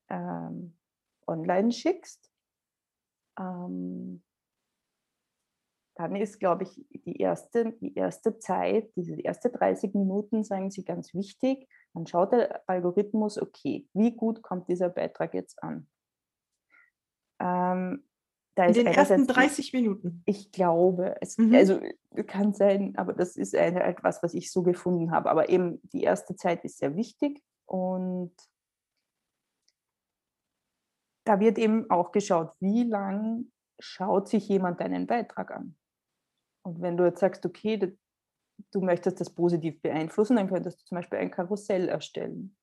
[0.10, 0.78] ähm,
[1.28, 2.29] online schickst,
[3.40, 4.22] ähm,
[6.00, 10.86] dann ist, glaube ich, die erste, die erste Zeit, diese erste 30 Minuten, sagen Sie,
[10.86, 11.68] ganz wichtig.
[11.94, 15.90] Dann schaut der Algorithmus, okay, wie gut kommt dieser Beitrag jetzt an?
[17.42, 18.06] Ähm,
[18.56, 20.24] In den ersten 30 Minuten?
[20.26, 21.54] Ich glaube, es mhm.
[21.54, 21.82] also,
[22.28, 25.30] kann sein, aber das ist etwas, was ich so gefunden habe.
[25.30, 28.32] Aber eben die erste Zeit ist sehr wichtig und
[31.30, 35.76] da wird eben auch geschaut, wie lang schaut sich jemand deinen Beitrag an.
[36.64, 37.96] Und wenn du jetzt sagst, okay,
[38.72, 42.58] du möchtest das positiv beeinflussen, dann könntest du zum Beispiel ein Karussell erstellen.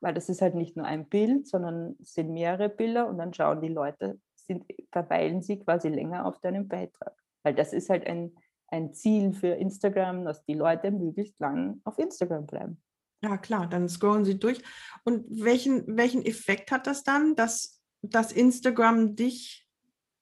[0.00, 3.34] Weil das ist halt nicht nur ein Bild, sondern es sind mehrere Bilder und dann
[3.34, 7.12] schauen die Leute sind, verweilen sie quasi länger auf deinem Beitrag.
[7.42, 8.36] Weil das ist halt ein,
[8.68, 12.80] ein Ziel für Instagram, dass die Leute möglichst lang auf Instagram bleiben.
[13.22, 14.62] Ja, klar, dann scrollen sie durch.
[15.04, 19.68] Und welchen, welchen Effekt hat das dann, dass, dass Instagram dich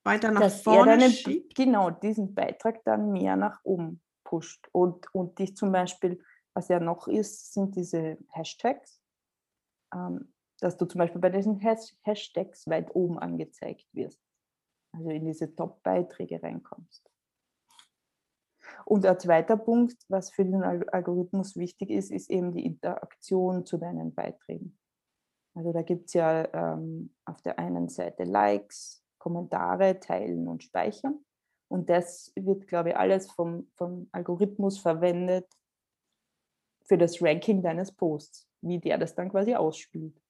[0.04, 1.54] weiter nach dass vorne deine, schiebt?
[1.54, 4.68] Genau, diesen Beitrag dann mehr nach oben pusht.
[4.72, 6.22] Und, und dich zum Beispiel,
[6.54, 9.00] was ja noch ist, sind diese Hashtags.
[9.94, 14.20] Ähm, dass du zum Beispiel bei diesen Hashtags weit oben angezeigt wirst.
[14.92, 17.10] Also in diese Top-Beiträge reinkommst.
[18.84, 23.76] Und ein zweiter Punkt, was für den Algorithmus wichtig ist, ist eben die Interaktion zu
[23.76, 24.78] deinen Beiträgen.
[25.54, 31.24] Also da gibt es ja ähm, auf der einen Seite Likes, Kommentare, Teilen und Speichern.
[31.68, 35.46] Und das wird, glaube ich, alles vom, vom Algorithmus verwendet
[36.84, 40.20] für das Ranking deines Posts, wie der das dann quasi ausspielt.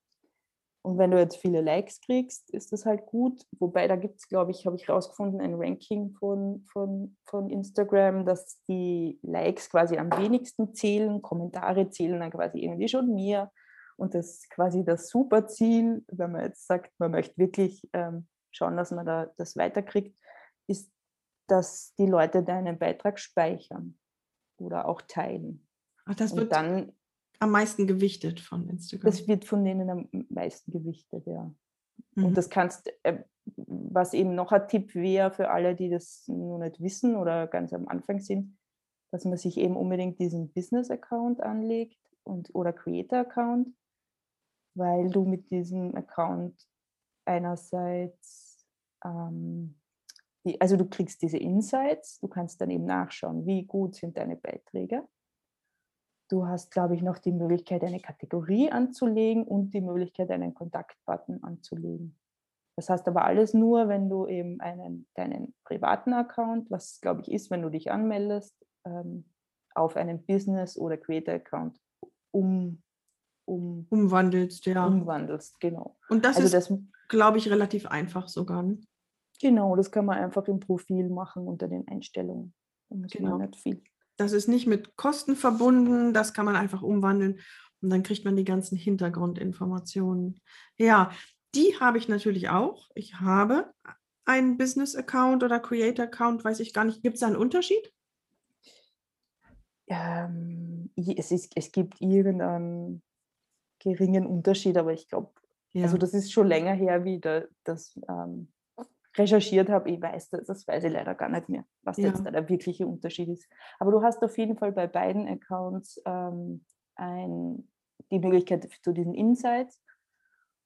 [0.82, 3.46] Und wenn du jetzt viele Likes kriegst, ist das halt gut.
[3.58, 8.26] Wobei da gibt es, glaube ich, habe ich rausgefunden, ein Ranking von, von, von Instagram,
[8.26, 13.50] dass die Likes quasi am wenigsten zählen, Kommentare zählen dann quasi irgendwie schon mehr.
[13.96, 18.26] Und das ist quasi das super Ziel, wenn man jetzt sagt, man möchte wirklich ähm,
[18.50, 20.16] schauen, dass man da das weiterkriegt,
[20.66, 20.90] ist,
[21.46, 23.98] dass die Leute deinen Beitrag speichern
[24.58, 25.66] oder auch teilen.
[26.06, 26.92] Ach, das wird dann
[27.38, 29.10] am meisten gewichtet von Instagram.
[29.10, 31.52] Das wird von denen am meisten gewichtet, ja.
[32.14, 32.24] Mhm.
[32.24, 33.22] Und das kannst, äh,
[33.56, 37.72] was eben noch ein Tipp wäre für alle, die das noch nicht wissen oder ganz
[37.72, 38.56] am Anfang sind,
[39.10, 43.68] dass man sich eben unbedingt diesen Business-Account anlegt und, oder Creator-Account,
[44.74, 46.68] weil du mit diesem Account
[47.24, 48.66] einerseits,
[49.04, 49.80] ähm,
[50.44, 54.36] die, also du kriegst diese Insights, du kannst dann eben nachschauen, wie gut sind deine
[54.36, 55.06] Beiträge
[56.30, 61.42] Du hast, glaube ich, noch die Möglichkeit, eine Kategorie anzulegen und die Möglichkeit, einen Kontaktbutton
[61.44, 62.18] anzulegen.
[62.76, 67.30] Das heißt aber alles nur, wenn du eben einen, deinen privaten Account, was glaube ich
[67.30, 69.26] ist, wenn du dich anmeldest, ähm,
[69.74, 71.78] auf einen Business- oder Creator-Account
[72.32, 72.82] um,
[73.44, 74.86] um, umwandelst, ja.
[74.86, 75.96] Umwandelst, genau.
[76.08, 76.72] Und das also ist,
[77.08, 78.62] glaube ich, relativ einfach sogar.
[78.62, 78.78] Ne?
[79.40, 82.54] Genau, das kann man einfach im Profil machen unter den Einstellungen.
[82.88, 83.38] Da muss genau.
[83.38, 83.82] man nicht viel.
[84.16, 87.40] Das ist nicht mit Kosten verbunden, das kann man einfach umwandeln
[87.80, 90.40] und dann kriegt man die ganzen Hintergrundinformationen.
[90.78, 91.10] Ja,
[91.54, 92.90] die habe ich natürlich auch.
[92.94, 93.72] Ich habe
[94.24, 97.02] einen Business-Account oder Creator-Account, weiß ich gar nicht.
[97.02, 97.92] Gibt es da einen Unterschied?
[99.86, 103.02] Ähm, es, ist, es gibt irgendeinen
[103.78, 105.30] geringen Unterschied, aber ich glaube,
[105.72, 105.84] ja.
[105.84, 108.48] also das ist schon länger her, wie da, das ähm,
[109.16, 112.08] recherchiert habe, ich weiß das, das weiß ich leider gar nicht mehr, was ja.
[112.08, 113.46] jetzt da der wirkliche Unterschied ist.
[113.78, 116.64] Aber du hast auf jeden Fall bei beiden Accounts ähm,
[116.96, 117.68] ein,
[118.10, 119.80] die Möglichkeit zu diesen Insights.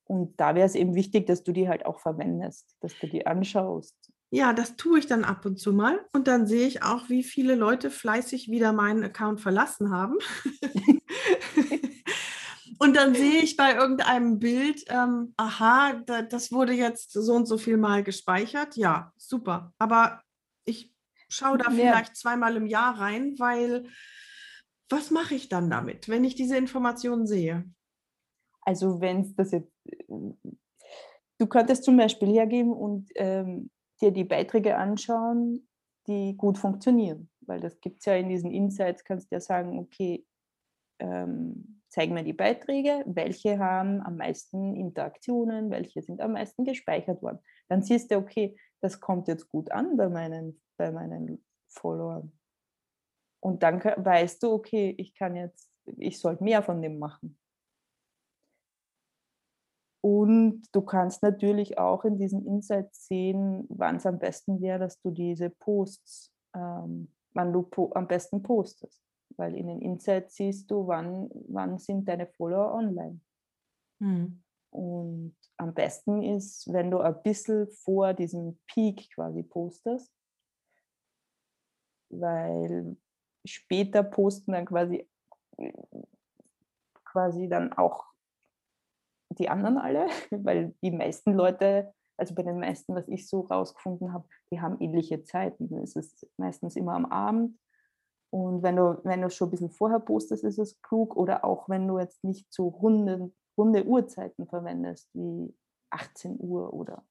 [0.04, 3.26] Und da wäre es eben wichtig, dass du die halt auch verwendest, dass du die
[3.26, 3.94] anschaust.
[4.30, 6.00] Ja, das tue ich dann ab und zu mal.
[6.12, 10.16] Und dann sehe ich auch, wie viele Leute fleißig wieder meinen Account verlassen haben.
[12.78, 17.46] Und dann sehe ich bei irgendeinem Bild, ähm, aha, da, das wurde jetzt so und
[17.46, 18.76] so viel mal gespeichert.
[18.76, 19.72] Ja, super.
[19.78, 20.22] Aber
[20.64, 20.94] ich
[21.28, 21.70] schaue da ja.
[21.70, 23.88] vielleicht zweimal im Jahr rein, weil
[24.88, 27.64] was mache ich dann damit, wenn ich diese Informationen sehe?
[28.62, 29.72] Also wenn es das jetzt,
[30.06, 35.68] du könntest zum Beispiel hergeben und ähm, dir die Beiträge anschauen,
[36.06, 37.28] die gut funktionieren.
[37.40, 40.26] Weil das gibt es ja in diesen Insights, kannst du ja sagen, okay,
[41.00, 47.20] ähm, zeig mir die Beiträge, welche haben am meisten Interaktionen, welche sind am meisten gespeichert
[47.22, 47.40] worden.
[47.68, 52.32] Dann siehst du, okay, das kommt jetzt gut an bei meinen, bei meinen Followern.
[53.40, 57.36] Und dann weißt du, okay, ich kann jetzt, ich sollte mehr von dem machen.
[60.00, 65.00] Und du kannst natürlich auch in diesen Insights sehen, wann es am besten wäre, dass
[65.00, 69.07] du diese Posts, ähm, wann du po am besten postest
[69.38, 73.20] weil in den Insights siehst du, wann, wann sind deine Follower online.
[74.00, 74.42] Mhm.
[74.70, 80.12] Und am besten ist, wenn du ein bisschen vor diesem Peak quasi postest,
[82.10, 82.96] weil
[83.46, 85.08] später posten dann quasi,
[87.04, 88.04] quasi dann auch
[89.30, 94.12] die anderen alle, weil die meisten Leute, also bei den meisten, was ich so rausgefunden
[94.12, 95.72] habe, die haben ähnliche Zeiten.
[95.78, 97.58] Es ist meistens immer am Abend
[98.30, 101.16] und wenn du, wenn du schon ein bisschen vorher postest, ist es klug.
[101.16, 105.54] Oder auch wenn du jetzt nicht so runde, runde Uhrzeiten verwendest, wie
[105.90, 107.04] 18 Uhr oder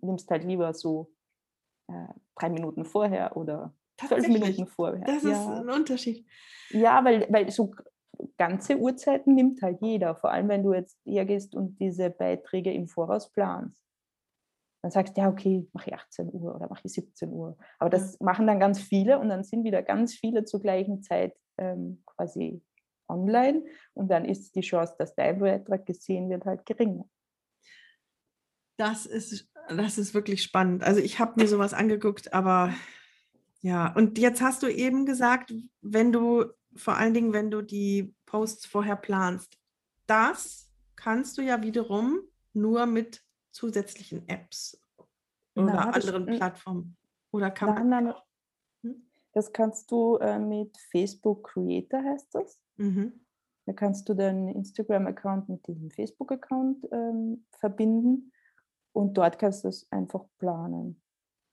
[0.00, 1.12] nimmst halt lieber so
[1.88, 5.04] äh, drei Minuten vorher oder zwölf Minuten vorher.
[5.04, 5.60] Das ist ja.
[5.60, 6.26] ein Unterschied.
[6.70, 7.72] Ja, weil, weil so
[8.36, 10.16] ganze Uhrzeiten nimmt halt jeder.
[10.16, 13.83] Vor allem, wenn du jetzt hergehst und diese Beiträge im Voraus planst.
[14.84, 17.56] Dann sagst du, ja, okay, mache ich 18 Uhr oder mache ich 17 Uhr.
[17.78, 18.26] Aber das ja.
[18.26, 22.60] machen dann ganz viele und dann sind wieder ganz viele zur gleichen Zeit ähm, quasi
[23.08, 27.08] online und dann ist die Chance, dass dein Beitrag gesehen wird, halt geringer.
[28.76, 30.84] Das ist, das ist wirklich spannend.
[30.84, 32.74] Also ich habe mir sowas angeguckt, aber
[33.62, 36.44] ja, und jetzt hast du eben gesagt, wenn du,
[36.76, 39.58] vor allen Dingen, wenn du die Posts vorher planst,
[40.06, 42.20] das kannst du ja wiederum
[42.52, 44.80] nur mit zusätzlichen Apps
[45.54, 46.96] oder Na, anderen Plattformen.
[47.30, 48.04] Oder kann nein, man.
[48.04, 48.14] Nein,
[48.82, 49.10] hm?
[49.32, 52.60] Das kannst du äh, mit Facebook Creator heißt das.
[52.76, 53.24] Mhm.
[53.66, 58.32] Da kannst du deinen Instagram-Account mit diesem Facebook-Account ähm, verbinden
[58.92, 61.00] und dort kannst du es einfach planen.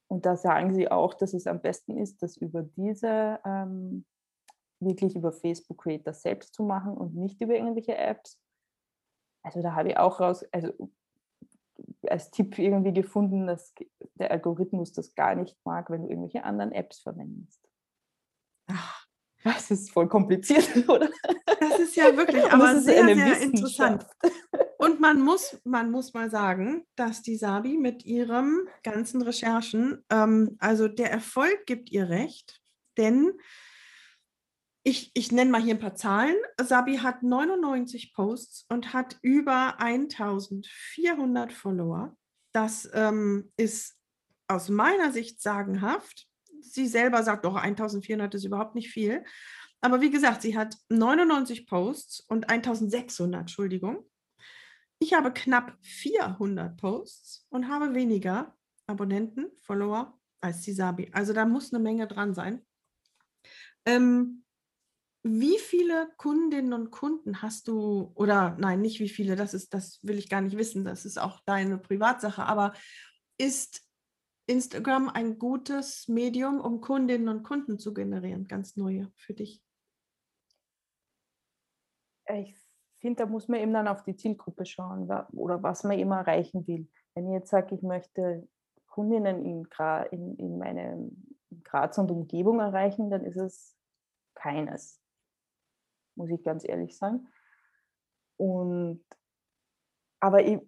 [0.07, 4.05] Und da sagen sie auch, dass es am besten ist, das über diese ähm,
[4.81, 8.37] wirklich über Facebook Creator selbst zu machen und nicht über irgendwelche Apps.
[9.43, 10.91] Also da habe ich auch raus, also
[12.07, 13.73] als Tipp irgendwie gefunden, dass
[14.15, 17.61] der Algorithmus das gar nicht mag, wenn du irgendwelche anderen Apps verwendest.
[18.67, 19.05] Ach,
[19.43, 21.09] das ist voll kompliziert, oder?
[21.59, 24.05] Das ist ja wirklich, aber sehr, sehr interessant.
[24.77, 30.57] Und man muss, man muss mal sagen, dass die Sabi mit ihren ganzen Recherchen, ähm,
[30.59, 32.61] also der Erfolg gibt ihr recht,
[32.97, 33.31] denn
[34.83, 36.35] ich, ich nenne mal hier ein paar Zahlen.
[36.61, 42.15] Sabi hat 99 Posts und hat über 1400 Follower.
[42.51, 43.97] Das ähm, ist
[44.47, 46.27] aus meiner Sicht sagenhaft
[46.61, 49.23] sie selber sagt, doch 1400 ist überhaupt nicht viel.
[49.81, 54.05] Aber wie gesagt, sie hat 99 Posts und 1600, Entschuldigung.
[54.99, 61.09] Ich habe knapp 400 Posts und habe weniger Abonnenten, Follower als die Sabi.
[61.13, 62.63] Also da muss eine Menge dran sein.
[63.85, 64.43] Ähm,
[65.23, 69.99] wie viele Kundinnen und Kunden hast du, oder nein, nicht wie viele, das ist, das
[70.01, 72.73] will ich gar nicht wissen, das ist auch deine Privatsache, aber
[73.37, 73.85] ist
[74.47, 79.63] Instagram ein gutes Medium, um Kundinnen und Kunden zu generieren, ganz neue für dich?
[82.27, 82.55] Ich
[82.99, 86.65] finde, da muss man eben dann auf die Zielgruppe schauen oder was man immer erreichen
[86.67, 86.89] will.
[87.13, 88.47] Wenn ich jetzt sage, ich möchte
[88.87, 91.11] Kundinnen in, Gra in, in meine
[91.63, 93.75] Graz und Umgebung erreichen, dann ist es
[94.35, 95.00] keines,
[96.21, 97.27] muss ich ganz ehrlich sagen.
[98.37, 99.03] Und
[100.23, 100.59] aber ich,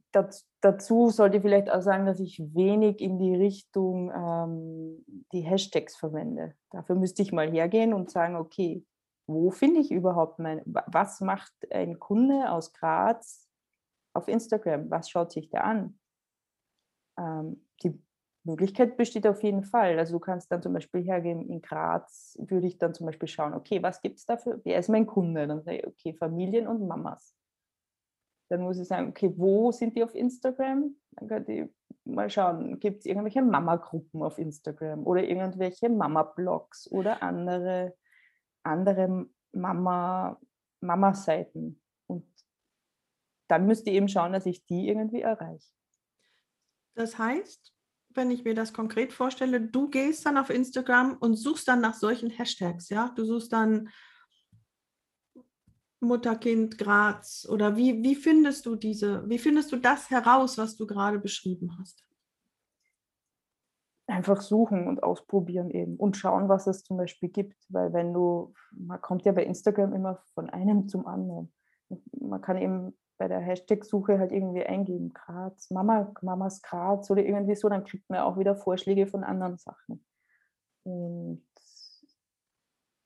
[0.62, 5.96] dazu sollte ich vielleicht auch sagen, dass ich wenig in die Richtung ähm, die Hashtags
[5.96, 6.56] verwende.
[6.72, 8.84] Dafür müsste ich mal hergehen und sagen, okay,
[9.28, 13.48] wo finde ich überhaupt mein, was macht ein Kunde aus Graz
[14.16, 14.90] auf Instagram?
[14.90, 16.00] Was schaut sich der an?
[17.20, 18.02] Ähm, die
[18.44, 19.98] Möglichkeit besteht auf jeden Fall.
[19.98, 23.54] Also du kannst dann zum Beispiel hergehen, in Graz würde ich dann zum Beispiel schauen,
[23.54, 24.60] okay, was gibt es dafür?
[24.64, 25.48] Wer ist mein Kunde?
[25.48, 27.36] Dann sage ich, okay, Familien und Mamas
[28.54, 30.96] dann muss ich sagen, okay, wo sind die auf Instagram?
[31.12, 31.70] Dann könnte ich
[32.06, 37.96] mal schauen, gibt es irgendwelche Mama-Gruppen auf Instagram oder irgendwelche Mama-Blogs oder andere,
[38.62, 40.40] andere Mama,
[40.82, 41.82] Mama-Seiten.
[42.06, 42.28] Und
[43.48, 45.74] dann müsste ich eben schauen, dass ich die irgendwie erreiche.
[46.94, 47.73] Das heißt,
[48.16, 51.94] wenn ich mir das konkret vorstelle, du gehst dann auf Instagram und suchst dann nach
[51.94, 53.12] solchen Hashtags, ja?
[53.16, 53.90] Du suchst dann
[56.04, 60.86] Mutterkind Graz oder wie, wie findest du diese, wie findest du das heraus, was du
[60.86, 62.06] gerade beschrieben hast?
[64.06, 68.54] Einfach suchen und ausprobieren eben und schauen, was es zum Beispiel gibt, weil wenn du,
[68.72, 71.54] man kommt ja bei Instagram immer von einem zum anderen.
[72.12, 72.94] Man kann eben
[73.24, 78.10] bei der Hashtag-Suche halt irgendwie eingeben, Graz, Mama, Mamas Graz oder irgendwie so, dann kriegt
[78.10, 80.04] man auch wieder Vorschläge von anderen Sachen.
[80.84, 81.42] Und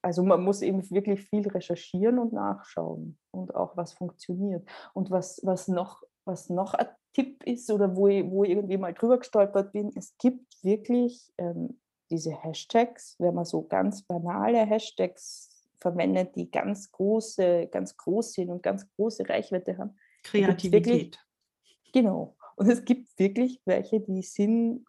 [0.02, 4.68] also man muss eben wirklich viel recherchieren und nachschauen und auch was funktioniert.
[4.96, 8.78] Und was, was, noch, was noch ein Tipp ist oder wo ich, wo ich irgendwie
[8.78, 14.66] mal drüber gestolpert bin, es gibt wirklich ähm, diese Hashtags, wenn man so ganz banale
[14.66, 19.96] Hashtags verwendet, die ganz große, ganz groß sind und ganz große Reichweite haben.
[20.32, 20.86] Kreativität.
[20.86, 22.38] Wirklich, genau.
[22.56, 24.86] Und es gibt wirklich welche, die sind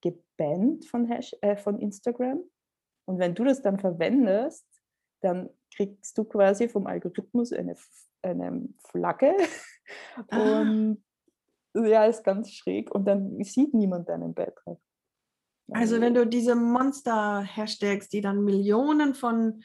[0.00, 2.42] gebannt von, Hash, äh, von Instagram
[3.04, 4.66] und wenn du das dann verwendest,
[5.20, 7.76] dann kriegst du quasi vom Algorithmus eine,
[8.22, 9.36] eine Flagge.
[10.28, 10.60] Ah.
[10.60, 11.02] Und
[11.74, 12.94] ja, ist ganz schräg.
[12.94, 14.78] Und dann sieht niemand deinen Beitrag.
[15.72, 19.64] Also wenn du diese Monster-Hashtags, die dann Millionen von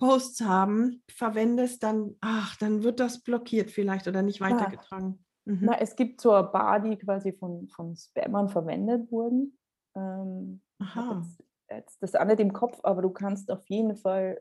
[0.00, 5.24] Posts haben, verwendest, dann, ach, dann wird das blockiert vielleicht oder nicht weitergetragen.
[5.44, 5.60] Na, mhm.
[5.62, 9.56] na es gibt so ein paar, die quasi von, von Spammern verwendet wurden.
[9.94, 11.22] Ähm, Aha
[11.70, 14.40] jetzt das auch nicht im Kopf, aber du kannst auf jeden Fall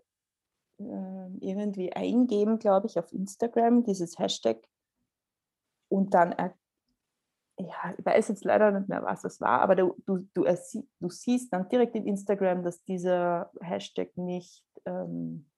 [0.80, 4.58] äh, irgendwie eingeben, glaube ich, auf Instagram, dieses Hashtag
[5.90, 6.36] und dann
[7.62, 11.10] ja, ich weiß jetzt leider nicht mehr, was das war, aber du, du, du, du
[11.10, 15.50] siehst dann direkt in Instagram, dass dieser Hashtag nicht ähm,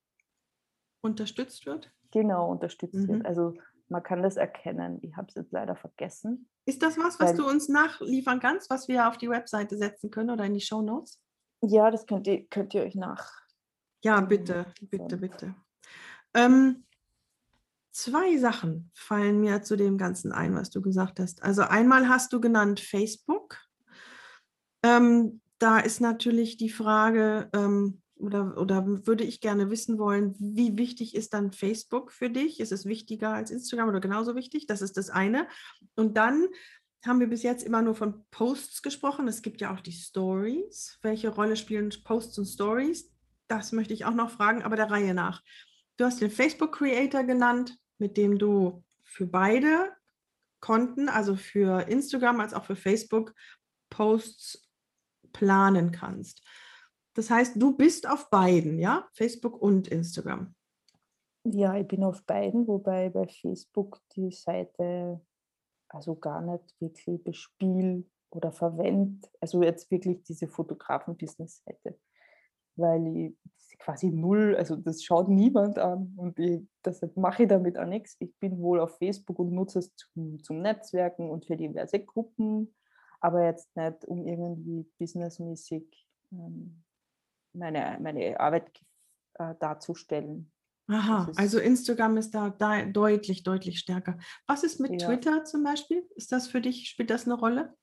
[1.01, 1.91] unterstützt wird?
[2.11, 3.07] Genau, unterstützt mhm.
[3.07, 3.25] wird.
[3.25, 3.55] Also
[3.89, 4.99] man kann das erkennen.
[5.01, 6.49] Ich habe es jetzt leider vergessen.
[6.65, 10.29] Ist das was, was du uns nachliefern kannst, was wir auf die Webseite setzen können
[10.29, 11.19] oder in die Show Notes?
[11.61, 13.31] Ja, das könnt ihr, könnt ihr euch nach.
[14.03, 15.55] Ja, bitte, bitte, bitte.
[16.33, 16.85] Ähm,
[17.91, 21.43] zwei Sachen fallen mir zu dem Ganzen ein, was du gesagt hast.
[21.43, 23.57] Also einmal hast du genannt Facebook.
[24.83, 30.77] Ähm, da ist natürlich die Frage, ähm, oder, oder würde ich gerne wissen wollen, wie
[30.77, 32.59] wichtig ist dann Facebook für dich?
[32.59, 34.67] Ist es wichtiger als Instagram oder genauso wichtig?
[34.67, 35.47] Das ist das eine.
[35.95, 36.47] Und dann
[37.05, 39.27] haben wir bis jetzt immer nur von Posts gesprochen.
[39.27, 40.99] Es gibt ja auch die Stories.
[41.01, 43.11] Welche Rolle spielen Posts und Stories?
[43.47, 45.41] Das möchte ich auch noch fragen, aber der Reihe nach.
[45.97, 49.91] Du hast den Facebook Creator genannt, mit dem du für beide
[50.59, 53.33] Konten, also für Instagram als auch für Facebook,
[53.89, 54.69] Posts
[55.33, 56.41] planen kannst.
[57.13, 59.07] Das heißt, du bist auf beiden, ja?
[59.13, 60.55] Facebook und Instagram.
[61.43, 65.19] Ja, ich bin auf beiden, wobei bei Facebook die Seite
[65.89, 69.27] also gar nicht wirklich bespiel oder verwende.
[69.39, 71.99] Also jetzt wirklich diese Fotografen-Business-Seite,
[72.75, 77.77] weil ich quasi null, also das schaut niemand an und ich, deshalb mache ich damit
[77.77, 78.15] auch nichts.
[78.19, 82.73] Ich bin wohl auf Facebook und nutze es zum, zum Netzwerken und für diverse Gruppen,
[83.19, 86.83] aber jetzt nicht, um irgendwie businessmäßig ähm,
[87.53, 88.69] meine, meine Arbeit
[89.35, 90.51] äh, darzustellen.
[90.87, 94.17] Aha, also Instagram ist da, da, deutlich, deutlich stärker.
[94.45, 95.07] Was ist mit ja.
[95.07, 96.05] Twitter zum Beispiel?
[96.15, 97.73] Ist das für dich, spielt das eine Rolle?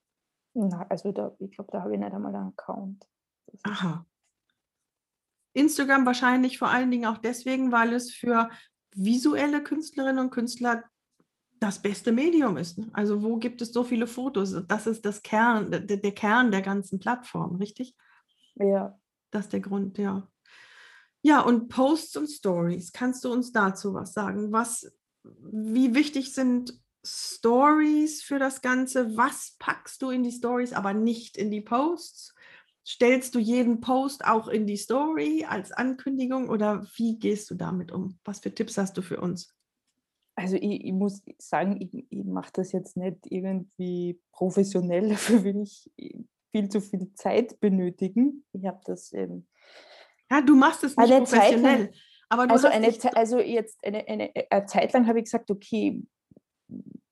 [0.54, 3.06] Na, also da, ich glaube, da habe ich nicht einmal einen Account.
[3.62, 4.04] Aha.
[5.54, 8.50] Instagram wahrscheinlich vor allen Dingen auch deswegen, weil es für
[8.94, 10.84] visuelle Künstlerinnen und Künstler
[11.60, 12.80] das beste Medium ist.
[12.92, 14.54] Also wo gibt es so viele Fotos?
[14.68, 17.96] Das ist das Kern, der, der Kern der ganzen Plattform, richtig?
[18.56, 18.98] Ja,
[19.30, 20.28] das ist der Grund, ja.
[21.22, 22.92] Ja, und Posts und Stories.
[22.92, 24.52] Kannst du uns dazu was sagen?
[24.52, 24.90] Was,
[25.24, 29.16] wie wichtig sind Stories für das Ganze?
[29.16, 32.34] Was packst du in die Stories, aber nicht in die Posts?
[32.86, 37.92] Stellst du jeden Post auch in die Story als Ankündigung oder wie gehst du damit
[37.92, 38.18] um?
[38.24, 39.54] Was für Tipps hast du für uns?
[40.34, 45.62] Also ich, ich muss sagen, ich, ich mache das jetzt nicht irgendwie professionell, dafür will
[45.62, 45.90] ich
[46.50, 48.44] viel zu viel Zeit benötigen.
[48.52, 49.12] Ich habe das.
[49.12, 49.46] Ähm,
[50.30, 51.82] ja, du machst es nicht professionell.
[51.82, 51.90] Lang,
[52.28, 56.02] aber du also, eine, also jetzt eine, eine, eine Zeit lang habe ich gesagt, okay,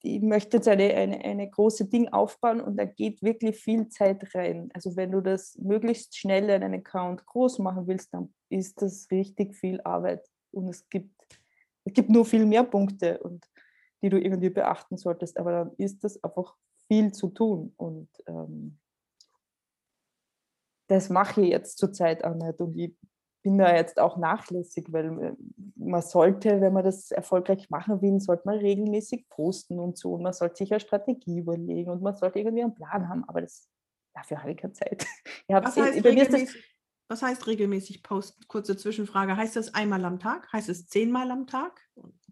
[0.03, 4.35] ich möchte jetzt eine, eine, eine große Ding aufbauen und da geht wirklich viel Zeit
[4.35, 4.71] rein.
[4.75, 9.09] Also wenn du das möglichst schnell in einen Account groß machen willst, dann ist das
[9.11, 10.25] richtig viel Arbeit.
[10.53, 11.11] Und es gibt,
[11.85, 13.47] es gibt nur viel mehr Punkte, und,
[14.03, 15.39] die du irgendwie beachten solltest.
[15.39, 16.55] Aber dann ist das einfach
[16.87, 17.73] viel zu tun.
[17.77, 18.79] Und ähm,
[20.89, 22.61] das mache ich jetzt zurzeit auch nicht.
[22.61, 22.95] Und ich
[23.43, 25.33] bin da jetzt auch nachlässig, weil äh,
[25.77, 30.15] man sollte, wenn man das erfolgreich machen will, sollte man regelmäßig posten und so.
[30.15, 33.25] Und man sollte sich eine Strategie überlegen und man sollte irgendwie einen Plan haben.
[33.29, 33.69] Aber das,
[34.15, 35.07] dafür habe ich keine Zeit.
[35.49, 36.76] Ich was, heißt regelmäßig,
[37.09, 38.47] was heißt regelmäßig posten?
[38.49, 39.37] Kurze Zwischenfrage.
[39.37, 40.53] Heißt das einmal am Tag?
[40.53, 41.81] Heißt es zehnmal am Tag?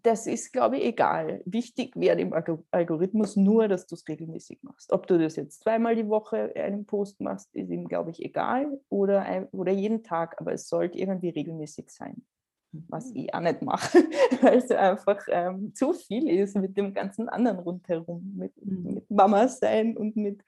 [0.05, 1.41] das ist, glaube ich, egal.
[1.45, 2.33] Wichtig wäre im
[2.71, 4.91] Algorithmus nur, dass du es regelmäßig machst.
[4.91, 8.79] Ob du das jetzt zweimal die Woche einen Post machst, ist ihm, glaube ich, egal.
[8.89, 12.23] Oder, oder jeden Tag, aber es sollte irgendwie regelmäßig sein.
[12.71, 13.15] Was mhm.
[13.15, 13.97] ich auch nicht mache,
[14.41, 18.93] weil es einfach ähm, zu viel ist mit dem ganzen anderen rundherum, mit, mhm.
[18.93, 20.43] mit Mama sein und mit,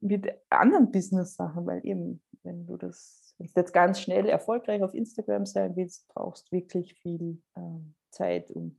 [0.00, 4.94] mit anderen Business-Sachen, weil eben, wenn du das, wenn du jetzt ganz schnell erfolgreich auf
[4.94, 8.76] Instagram sein willst, brauchst du wirklich viel ähm, Zeit und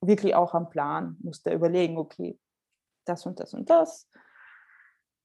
[0.00, 2.38] wirklich auch am Plan, musste überlegen, okay,
[3.06, 4.08] das und das und das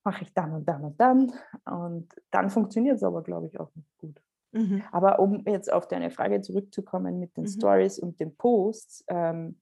[0.04, 1.32] mache ich dann und dann und dann.
[1.66, 4.22] Und dann funktioniert es aber, glaube ich, auch nicht gut.
[4.52, 4.84] Mhm.
[4.92, 7.50] Aber um jetzt auf deine Frage zurückzukommen mit den mhm.
[7.50, 9.62] Stories und den Posts, ähm,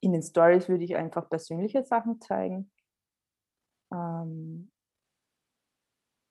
[0.00, 2.70] in den Stories würde ich einfach persönliche Sachen zeigen.
[3.92, 4.70] Ähm,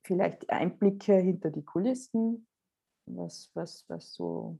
[0.06, 2.46] vielleicht Einblicke hinter die Kulissen,
[3.06, 4.58] was, was, was so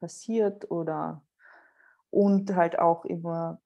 [0.00, 1.24] passiert oder
[2.10, 3.60] und halt auch immer,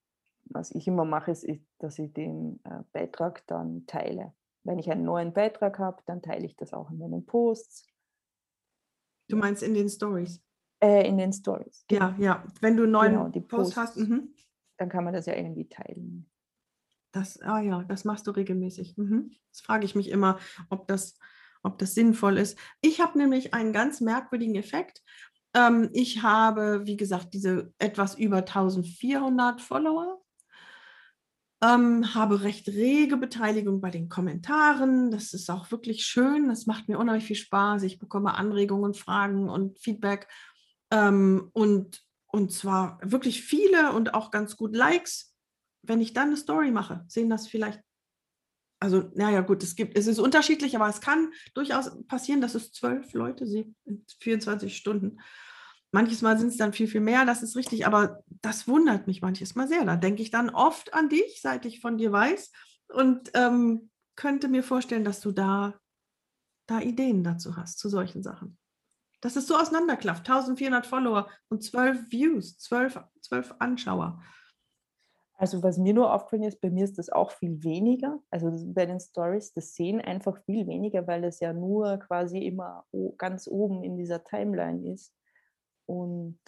[0.44, 1.46] was ich immer mache, ist,
[1.78, 4.34] dass ich den äh, Beitrag dann teile.
[4.64, 7.86] Wenn ich einen neuen Beitrag habe, dann teile ich das auch in meinen Posts.
[9.28, 10.42] Du meinst in den Stories?
[10.80, 11.84] Äh, in den Stories.
[11.90, 12.44] Ja, ja.
[12.60, 14.34] Wenn du einen neuen genau, Post Posts, hast, mhm.
[14.76, 16.30] dann kann man das ja irgendwie teilen.
[17.14, 18.96] Das, ah ja, das machst du regelmäßig.
[18.96, 19.30] Mhm.
[19.50, 21.16] Das frage ich mich immer, ob das,
[21.62, 22.58] ob das sinnvoll ist.
[22.80, 25.00] Ich habe nämlich einen ganz merkwürdigen Effekt.
[25.54, 30.22] Ähm, ich habe, wie gesagt, diese etwas über 1400 Follower.
[31.62, 35.12] Ähm, habe recht rege Beteiligung bei den Kommentaren.
[35.12, 36.48] Das ist auch wirklich schön.
[36.48, 37.84] Das macht mir unheimlich viel Spaß.
[37.84, 40.26] Ich bekomme Anregungen, Fragen und Feedback.
[40.90, 45.33] Ähm, und, und zwar wirklich viele und auch ganz gut Likes.
[45.86, 47.80] Wenn ich dann eine Story mache, sehen das vielleicht.
[48.80, 52.72] Also, naja, gut, es gibt, es ist unterschiedlich, aber es kann durchaus passieren, dass es
[52.72, 55.18] zwölf Leute sehen in 24 Stunden.
[55.92, 59.22] Manches Mal sind es dann viel, viel mehr, das ist richtig, aber das wundert mich
[59.22, 59.84] manches Mal sehr.
[59.84, 62.50] Da denke ich dann oft an dich, seit ich von dir weiß
[62.88, 65.74] und ähm, könnte mir vorstellen, dass du da,
[66.66, 68.58] da Ideen dazu hast, zu solchen Sachen.
[69.20, 70.28] Das ist so auseinanderklafft.
[70.28, 74.22] 1400 Follower und 12 Views, 12, 12 Anschauer.
[75.36, 78.20] Also was mir nur aufgefallen ist, bei mir ist das auch viel weniger.
[78.30, 82.86] Also bei den Stories, das sehen einfach viel weniger, weil es ja nur quasi immer
[83.18, 85.12] ganz oben in dieser Timeline ist.
[85.86, 86.38] Und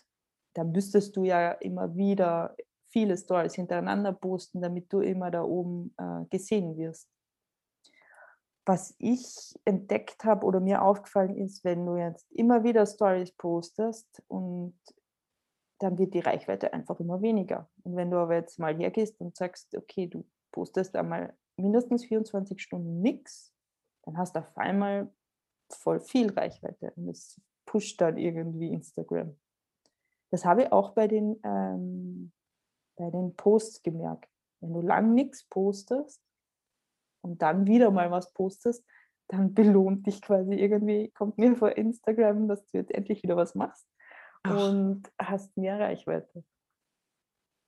[0.54, 2.56] da müsstest du ja immer wieder
[2.88, 7.10] viele Stories hintereinander posten, damit du immer da oben äh, gesehen wirst.
[8.64, 14.22] Was ich entdeckt habe oder mir aufgefallen ist, wenn du jetzt immer wieder Stories postest
[14.28, 14.78] und
[15.78, 17.68] dann wird die Reichweite einfach immer weniger.
[17.82, 22.60] Und wenn du aber jetzt mal hergehst und sagst, okay, du postest einmal mindestens 24
[22.60, 23.52] Stunden nichts,
[24.02, 25.12] dann hast du auf einmal
[25.70, 26.92] voll viel Reichweite.
[26.96, 29.36] Und es pusht dann irgendwie Instagram.
[30.30, 32.32] Das habe ich auch bei den, ähm,
[32.96, 34.30] bei den Posts gemerkt.
[34.60, 36.22] Wenn du lang nichts postest
[37.22, 38.84] und dann wieder mal was postest,
[39.28, 43.54] dann belohnt dich quasi irgendwie, kommt mir vor Instagram, dass du jetzt endlich wieder was
[43.54, 43.86] machst
[44.46, 44.68] Ach.
[44.68, 46.44] und hast mehr Reichweite.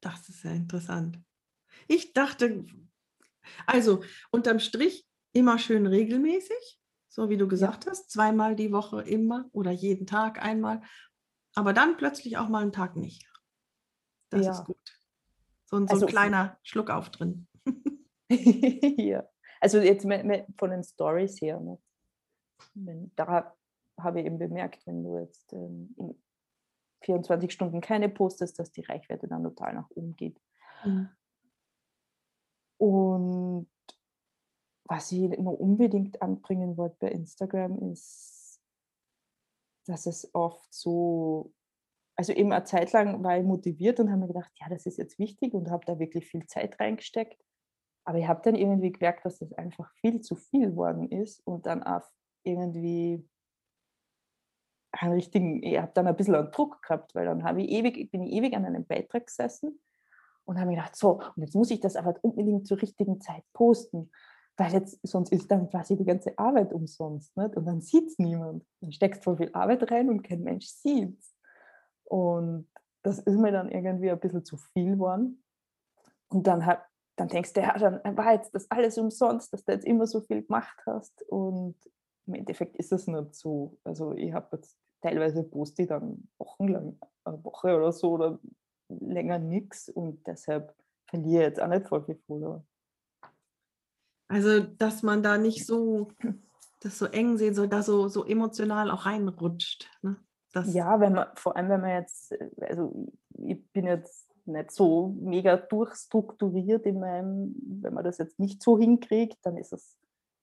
[0.01, 1.21] Das ist ja interessant.
[1.87, 2.65] Ich dachte,
[3.67, 7.91] also unterm Strich immer schön regelmäßig, so wie du gesagt ja.
[7.91, 10.83] hast, zweimal die Woche immer oder jeden Tag einmal.
[11.55, 13.27] Aber dann plötzlich auch mal einen Tag nicht.
[14.31, 14.53] Das ja.
[14.53, 14.99] ist gut.
[15.65, 17.47] So, ein, so also, ein kleiner Schluck auf drin.
[18.31, 19.29] ja.
[19.61, 20.07] Also jetzt
[20.59, 21.61] von den Stories her.
[21.61, 21.79] Ne?
[23.17, 23.55] Da
[23.99, 25.95] habe ich eben bemerkt, wenn du jetzt ähm,
[27.03, 30.41] 24 Stunden keine postest, dass die Reichweite dann total nach oben geht.
[30.85, 31.09] Mhm.
[32.79, 33.69] Und
[34.85, 38.61] was ich immer unbedingt anbringen wollte bei Instagram ist,
[39.87, 41.53] dass es oft so,
[42.17, 44.99] also eben eine Zeit lang war ich motiviert und habe mir gedacht, ja, das ist
[44.99, 47.43] jetzt wichtig und habe da wirklich viel Zeit reingesteckt.
[48.05, 51.67] Aber ich habe dann irgendwie gemerkt, dass das einfach viel zu viel geworden ist und
[51.67, 52.09] dann auch
[52.43, 53.29] irgendwie
[55.03, 58.33] richtigen, ich habe dann ein bisschen einen Druck gehabt, weil dann ich ewig, bin ich
[58.33, 59.79] ewig an einem Beitrag gesessen
[60.45, 63.45] und habe mir gedacht, so, und jetzt muss ich das aber unbedingt zur richtigen Zeit
[63.53, 64.11] posten
[64.59, 67.57] weil jetzt sonst ist dann quasi die ganze Arbeit umsonst nicht?
[67.57, 68.67] und dann sieht es niemand.
[68.81, 71.35] Dann steckst voll viel Arbeit rein und kein Mensch sieht es.
[72.05, 72.69] Und
[73.03, 75.45] das ist mir dann irgendwie ein bisschen zu viel geworden.
[76.29, 76.85] Und dann, hat,
[77.15, 80.21] dann denkst du, ja, dann war jetzt das alles umsonst, dass du jetzt immer so
[80.21, 81.23] viel gemacht hast.
[81.29, 81.77] Und
[82.29, 83.79] im Endeffekt ist es nicht so.
[83.85, 88.39] Also ich habe jetzt teilweise poste ich dann wochenlang, eine Woche oder so oder
[88.89, 90.75] länger nichts und deshalb
[91.09, 92.65] verliere ich jetzt auch nicht voll viel Follower.
[94.31, 96.09] Also, dass man da nicht so
[96.81, 99.91] das so eng sehen soll, da so, so emotional auch reinrutscht.
[100.03, 100.17] Ne?
[100.53, 103.09] Das ja, wenn man, vor allem wenn man jetzt, also
[103.39, 108.79] ich bin jetzt nicht so mega durchstrukturiert in meinem, wenn man das jetzt nicht so
[108.79, 109.97] hinkriegt, dann ist es,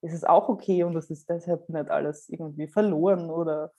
[0.05, 3.73] ist es auch okay und das ist deshalb nicht alles irgendwie verloren oder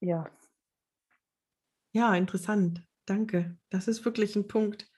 [0.00, 0.30] ja.
[1.92, 2.86] Ja, interessant.
[3.04, 3.58] Danke.
[3.68, 4.88] Das ist wirklich ein Punkt.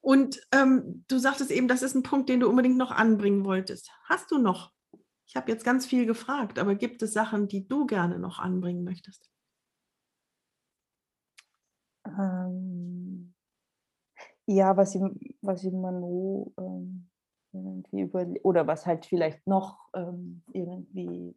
[0.00, 3.92] Und ähm, du sagtest eben, das ist ein Punkt, den du unbedingt noch anbringen wolltest.
[4.04, 4.72] Hast du noch?
[5.26, 8.84] Ich habe jetzt ganz viel gefragt, aber gibt es Sachen, die du gerne noch anbringen
[8.84, 9.30] möchtest?
[12.06, 13.34] Ähm,
[14.46, 15.02] ja, was ich,
[15.42, 17.07] was ich mir nur ähm,
[17.52, 21.34] irgendwie über oder was halt vielleicht noch ähm, irgendwie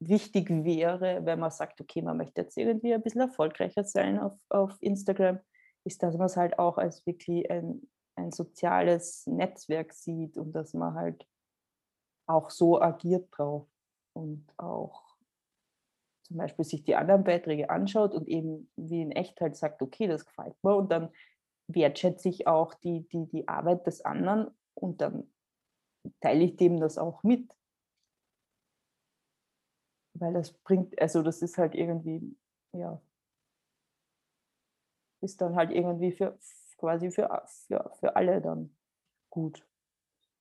[0.00, 4.38] wichtig wäre, wenn man sagt, okay, man möchte jetzt irgendwie ein bisschen erfolgreicher sein auf,
[4.48, 5.40] auf Instagram,
[5.84, 10.74] ist, dass man es halt auch als wirklich ein, ein soziales Netzwerk sieht und dass
[10.74, 11.26] man halt
[12.26, 13.66] auch so agiert drauf
[14.12, 15.08] und auch
[16.24, 20.06] zum Beispiel sich die anderen Beiträge anschaut und eben wie in echt halt sagt, okay,
[20.06, 21.10] das gefällt mir und dann
[21.68, 24.50] wertschätze ich auch die, die, die Arbeit des anderen
[24.80, 25.30] und dann
[26.20, 27.54] teile ich dem das auch mit.
[30.14, 32.36] Weil das bringt, also das ist halt irgendwie,
[32.72, 33.00] ja,
[35.20, 36.38] ist dann halt irgendwie für
[36.76, 38.76] quasi für, für, für alle dann
[39.30, 39.64] gut.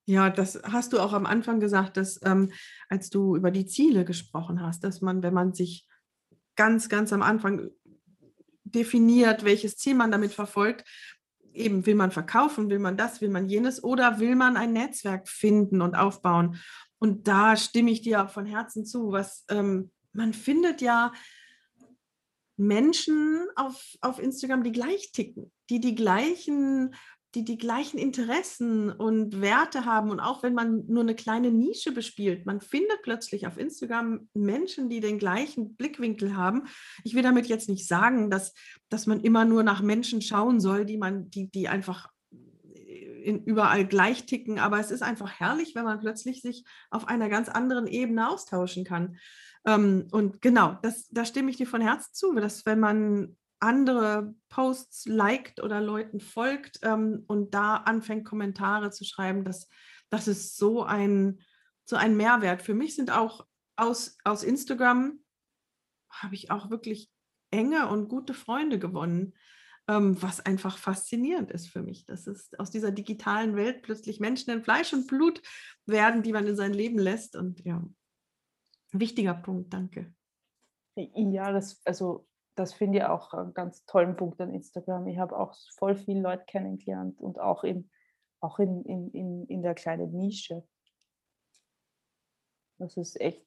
[0.05, 2.51] Ja, das hast du auch am Anfang gesagt, dass ähm,
[2.87, 5.87] als du über die Ziele gesprochen hast, dass man, wenn man sich
[6.55, 7.69] ganz, ganz am Anfang
[8.63, 10.85] definiert, welches Ziel man damit verfolgt,
[11.57, 15.27] eben will man verkaufen, will man das, will man jenes oder will man ein Netzwerk
[15.27, 16.57] finden und aufbauen.
[16.99, 21.11] Und da stimme ich dir auch von Herzen zu, was ähm, man findet ja
[22.57, 26.95] Menschen auf, auf Instagram, die gleich ticken, die die gleichen
[27.35, 30.09] die die gleichen Interessen und Werte haben.
[30.11, 34.89] Und auch wenn man nur eine kleine Nische bespielt, man findet plötzlich auf Instagram Menschen,
[34.89, 36.63] die den gleichen Blickwinkel haben.
[37.03, 38.53] Ich will damit jetzt nicht sagen, dass,
[38.89, 42.09] dass man immer nur nach Menschen schauen soll, die man, die, die einfach
[43.27, 47.27] in, überall gleich ticken, aber es ist einfach herrlich, wenn man plötzlich sich auf einer
[47.27, 49.17] ganz anderen Ebene austauschen kann.
[49.65, 54.35] Ähm, und genau, das, da stimme ich dir von Herzen zu, dass wenn man andere
[54.49, 59.67] Posts liked oder Leuten folgt ähm, und da anfängt, Kommentare zu schreiben, das,
[60.09, 61.41] das ist so ein,
[61.85, 62.61] so ein Mehrwert.
[62.61, 63.45] Für mich sind auch
[63.75, 65.19] aus, aus Instagram,
[66.09, 67.11] habe ich auch wirklich
[67.51, 69.33] enge und gute Freunde gewonnen,
[69.87, 72.05] ähm, was einfach faszinierend ist für mich.
[72.05, 75.41] Das ist aus dieser digitalen Welt plötzlich Menschen in Fleisch und Blut
[75.85, 77.35] werden, die man in sein Leben lässt.
[77.35, 77.83] Und ja,
[78.91, 80.13] wichtiger Punkt, danke.
[80.95, 82.26] Ja, das, also
[82.57, 85.07] das finde ich auch einen ganz tollen Punkt an Instagram.
[85.07, 87.89] Ich habe auch voll viele Leute kennengelernt und auch, in,
[88.39, 90.67] auch in, in, in, in der kleinen Nische.
[92.79, 93.45] Das ist echt,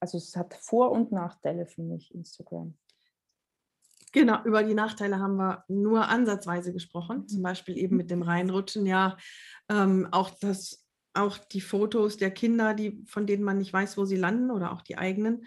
[0.00, 2.76] also es hat Vor- und Nachteile für mich, Instagram.
[4.12, 8.86] Genau, über die Nachteile haben wir nur ansatzweise gesprochen, zum Beispiel eben mit dem Reinrutschen,
[8.86, 9.16] ja,
[9.68, 10.84] ähm, auch das,
[11.14, 14.72] auch die Fotos der Kinder, die, von denen man nicht weiß, wo sie landen oder
[14.72, 15.46] auch die eigenen,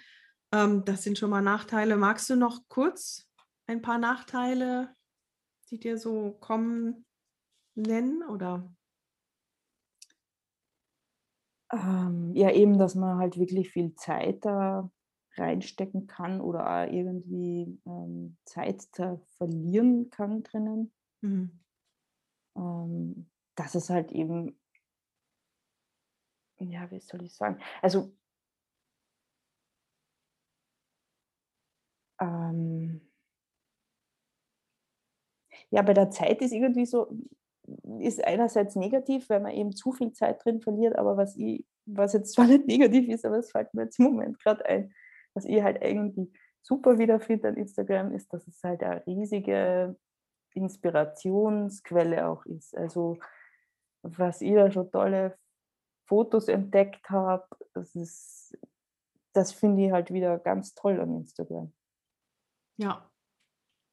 [0.52, 1.98] ähm, das sind schon mal Nachteile.
[1.98, 3.28] Magst du noch kurz
[3.68, 4.96] ein paar Nachteile,
[5.70, 7.06] die dir so kommen,
[7.76, 8.74] nennen oder?
[11.72, 14.90] Ähm, ja, eben, dass man halt wirklich viel Zeit da
[15.36, 20.92] reinstecken kann oder auch irgendwie ähm, Zeit da verlieren kann drinnen.
[21.22, 21.60] Mhm.
[22.56, 24.60] Ähm, dass es halt eben,
[26.60, 28.12] ja, wie soll ich sagen, also
[32.20, 33.02] ähm,
[35.70, 37.08] ja, bei der Zeit ist irgendwie so,
[38.00, 42.14] ist einerseits negativ, weil man eben zu viel Zeit drin verliert, aber was ich, was
[42.14, 44.94] jetzt zwar nicht negativ ist, aber es fällt mir jetzt im Moment gerade ein,
[45.34, 49.96] was ich halt irgendwie super wiederfinde an Instagram, ist, dass es halt eine riesige
[50.54, 52.76] Inspirationsquelle auch ist.
[52.76, 53.18] Also
[54.02, 55.38] was ich da schon tolle
[56.06, 58.58] Fotos entdeckt habe, das ist,
[59.34, 61.72] das finde ich halt wieder ganz toll an Instagram.
[62.80, 63.12] Ja,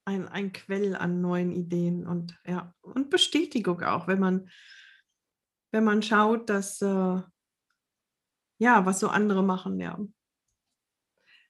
[0.05, 4.49] ein, ein Quell an neuen Ideen und ja, und Bestätigung auch, wenn man,
[5.73, 7.21] wenn man schaut, dass äh,
[8.59, 9.99] ja, was so andere machen, ja.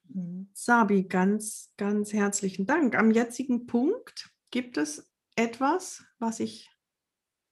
[0.08, 0.48] Mhm.
[0.54, 2.96] Sabi, ganz, ganz herzlichen Dank.
[2.96, 6.70] Am jetzigen Punkt gibt es etwas, was ich,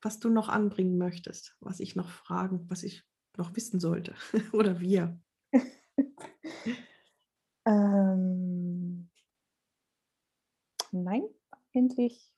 [0.01, 3.05] was du noch anbringen möchtest, was ich noch fragen, was ich
[3.37, 4.15] noch wissen sollte
[4.53, 5.21] oder wir.
[7.67, 8.44] ähm,
[10.95, 11.25] Nein,
[11.75, 12.33] eigentlich,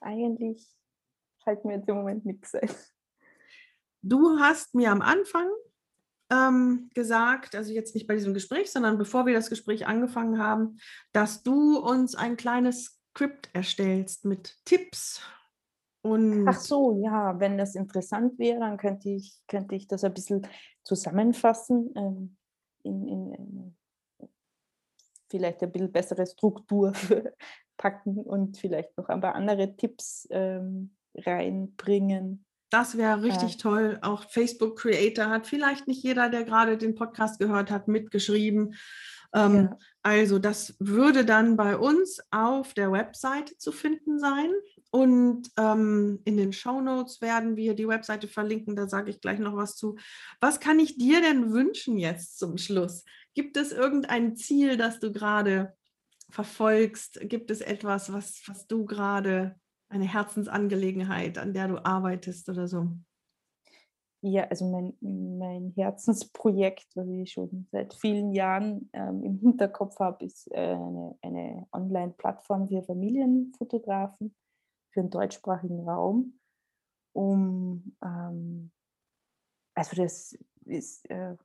[0.00, 0.64] eigentlich
[1.42, 2.70] fällt mir jetzt im Moment nichts ein.
[4.00, 5.48] Du hast mir am Anfang
[6.30, 10.78] ähm, gesagt, also jetzt nicht bei diesem Gespräch, sondern bevor wir das Gespräch angefangen haben,
[11.12, 15.20] dass du uns ein kleines Skript erstellst mit Tipps.
[16.02, 20.14] Und Ach so, ja, wenn das interessant wäre, dann könnte ich, könnte ich das ein
[20.14, 20.46] bisschen
[20.84, 22.36] zusammenfassen ähm,
[22.84, 23.76] in, in,
[25.32, 26.92] vielleicht ein bisschen bessere Struktur
[27.76, 32.44] packen und vielleicht noch ein paar andere Tipps ähm, reinbringen.
[32.70, 33.58] Das wäre richtig ja.
[33.58, 33.98] toll.
[34.00, 38.76] Auch Facebook Creator hat vielleicht nicht jeder, der gerade den Podcast gehört hat, mitgeschrieben.
[39.34, 39.78] Ähm, ja.
[40.02, 44.50] Also das würde dann bei uns auf der Webseite zu finden sein.
[44.90, 48.76] Und ähm, in den Show Notes werden wir die Webseite verlinken.
[48.76, 49.96] Da sage ich gleich noch was zu.
[50.40, 53.04] Was kann ich dir denn wünschen jetzt zum Schluss?
[53.34, 55.74] Gibt es irgendein Ziel, das du gerade
[56.30, 57.20] verfolgst?
[57.22, 59.56] Gibt es etwas, was, was du gerade,
[59.88, 62.88] eine Herzensangelegenheit, an der du arbeitest oder so?
[64.24, 70.24] Ja, also mein, mein Herzensprojekt, was ich schon seit vielen Jahren ähm, im Hinterkopf habe,
[70.24, 74.34] ist äh, eine, eine Online-Plattform für Familienfotografen
[74.92, 76.38] für den deutschsprachigen Raum,
[77.14, 78.70] um ähm,
[79.74, 81.36] also das ist äh,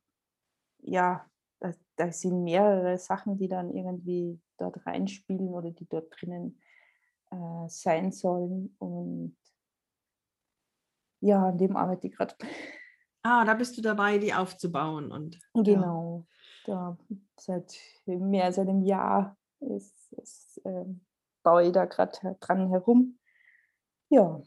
[0.79, 1.25] ja
[1.59, 6.59] da, da sind mehrere Sachen, die dann irgendwie dort reinspielen oder die dort drinnen
[7.31, 8.75] äh, sein sollen.
[8.79, 9.37] Und
[11.21, 12.35] ja, an dem arbeite ich gerade.
[13.23, 15.11] Ah, da bist du dabei, die aufzubauen.
[15.11, 16.25] Und, genau.
[16.65, 16.97] Ja.
[16.97, 16.97] Da,
[17.37, 20.85] seit mehr als einem Jahr ist, ist, äh,
[21.43, 23.19] baue ich da gerade dran herum.
[24.09, 24.41] Ja.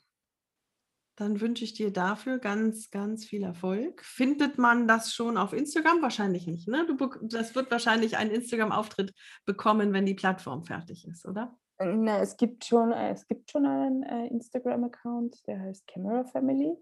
[1.21, 4.03] Dann wünsche ich dir dafür ganz, ganz viel Erfolg.
[4.03, 6.01] Findet man das schon auf Instagram?
[6.01, 6.66] Wahrscheinlich nicht.
[6.66, 6.87] Ne?
[6.87, 9.12] Du, das wird wahrscheinlich einen Instagram-Auftritt
[9.45, 11.55] bekommen, wenn die Plattform fertig ist, oder?
[11.79, 16.75] Na, es gibt schon, äh, es gibt schon einen äh, Instagram-Account, der heißt Camera Family.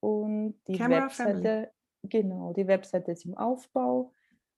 [0.00, 1.68] Und die Camera Webseite, Family.
[2.02, 4.12] genau, die Webseite ist im Aufbau.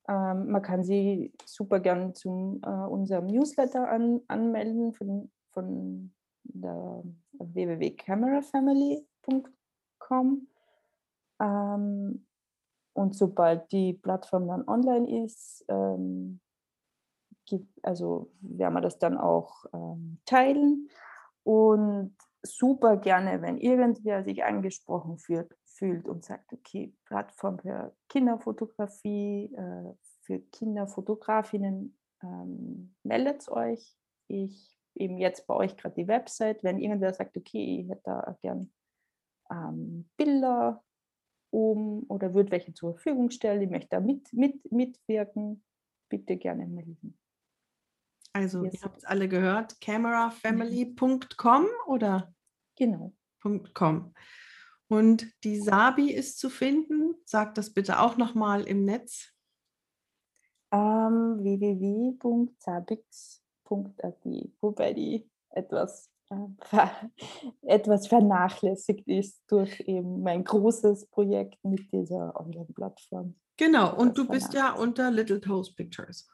[0.09, 6.13] Ähm, man kann sie super gern zu äh, unserem Newsletter an, anmelden von, von
[6.43, 7.05] der
[9.27, 10.49] www.camerafamily.com.
[11.41, 12.27] Ähm,
[12.93, 16.41] und sobald die Plattform dann online ist, ähm,
[17.47, 20.89] gibt, also werden wir das dann auch ähm, teilen.
[21.45, 29.55] Und super gerne, wenn irgendwer sich angesprochen fühlt, fühlt und sagt, okay, Plattform für Kinderfotografie,
[29.55, 33.97] äh, für Kinderfotografinnen, ähm, meldet euch.
[34.27, 38.37] Ich eben jetzt bei euch gerade die Website, wenn irgendwer sagt, okay, ich hätte da
[38.43, 38.71] gern
[39.51, 40.83] ähm, Bilder
[41.51, 45.65] oben oder würde welche zur Verfügung stellen, ich möchte da mit, mit, mitwirken,
[46.09, 47.19] bitte gerne melden.
[48.33, 48.75] Also, yes.
[48.75, 52.33] ihr habt es alle gehört, camerafamily.com oder?
[52.77, 53.13] Genau.
[53.75, 54.15] .com.
[54.89, 57.15] Und die Sabi ist zu finden.
[57.25, 59.33] Sag das bitte auch nochmal im Netz.
[60.73, 64.25] Um, ähm, www.sabix.at,
[64.61, 66.09] wobei die etwas,
[67.63, 73.35] etwas vernachlässigt ist durch eben mein großes Projekt mit dieser Online-Plattform.
[73.57, 76.29] Genau, und du bist ja unter Little Toast Pictures.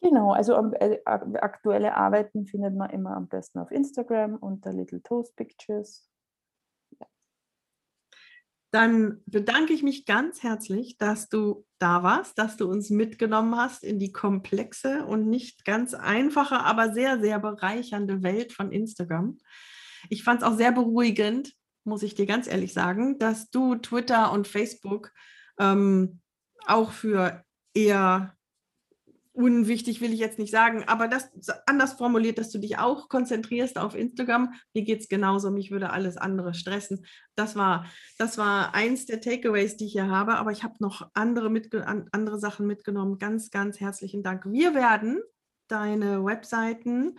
[0.00, 5.34] Genau, also äh, aktuelle Arbeiten findet man immer am besten auf Instagram unter Little Toast
[5.34, 6.08] Pictures.
[8.78, 13.82] Dann bedanke ich mich ganz herzlich, dass du da warst, dass du uns mitgenommen hast
[13.82, 19.36] in die komplexe und nicht ganz einfache, aber sehr, sehr bereichernde Welt von Instagram.
[20.10, 24.30] Ich fand es auch sehr beruhigend, muss ich dir ganz ehrlich sagen, dass du Twitter
[24.30, 25.10] und Facebook
[25.58, 26.20] ähm,
[26.64, 27.42] auch für
[27.74, 28.37] eher
[29.38, 31.30] unwichtig will ich jetzt nicht sagen, aber das
[31.66, 34.52] anders formuliert, dass du dich auch konzentrierst auf Instagram.
[34.74, 37.06] Mir geht es genauso, mich würde alles andere stressen.
[37.36, 37.86] Das war,
[38.18, 41.52] das war eins der Takeaways, die ich hier habe, aber ich habe noch andere,
[42.10, 43.18] andere Sachen mitgenommen.
[43.18, 44.44] Ganz, ganz herzlichen Dank.
[44.46, 45.22] Wir werden
[45.68, 47.16] deine Webseiten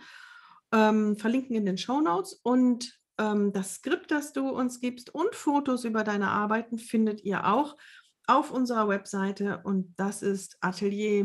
[0.72, 5.34] ähm, verlinken in den Show Notes und ähm, das Skript, das du uns gibst und
[5.34, 7.78] Fotos über deine Arbeiten findet ihr auch
[8.26, 11.24] auf unserer Webseite und das ist atelier-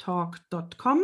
[0.00, 1.02] talk.com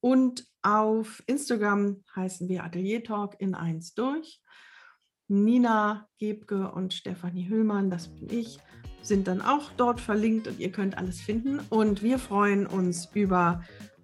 [0.00, 4.40] und auf Instagram heißen wir Atelier Talk in eins durch.
[5.28, 8.58] Nina Gebke und Stefanie Hüllmann, das bin ich,
[9.02, 11.60] sind dann auch dort verlinkt und ihr könnt alles finden.
[11.70, 13.62] Und wir freuen uns über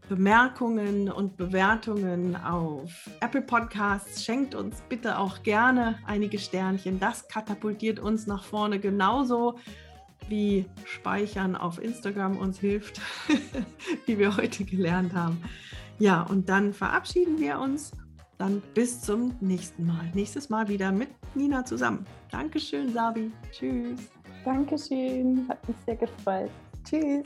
[0.09, 4.25] Bemerkungen und Bewertungen auf Apple Podcasts.
[4.25, 7.01] Schenkt uns bitte auch gerne einige Sternchen.
[7.01, 9.59] Das katapultiert uns nach vorne genauso
[10.29, 13.01] wie Speichern auf Instagram uns hilft,
[14.07, 15.41] wie wir heute gelernt haben.
[15.99, 17.93] Ja, und dann verabschieden wir uns.
[18.39, 20.11] Dann bis zum nächsten Mal.
[20.13, 22.05] Nächstes Mal wieder mit Nina zusammen.
[22.31, 23.33] Dankeschön, Sabi.
[23.51, 24.01] Tschüss.
[24.45, 25.49] Dankeschön.
[25.49, 26.51] Hat mich sehr gefreut.
[26.85, 27.25] Tschüss.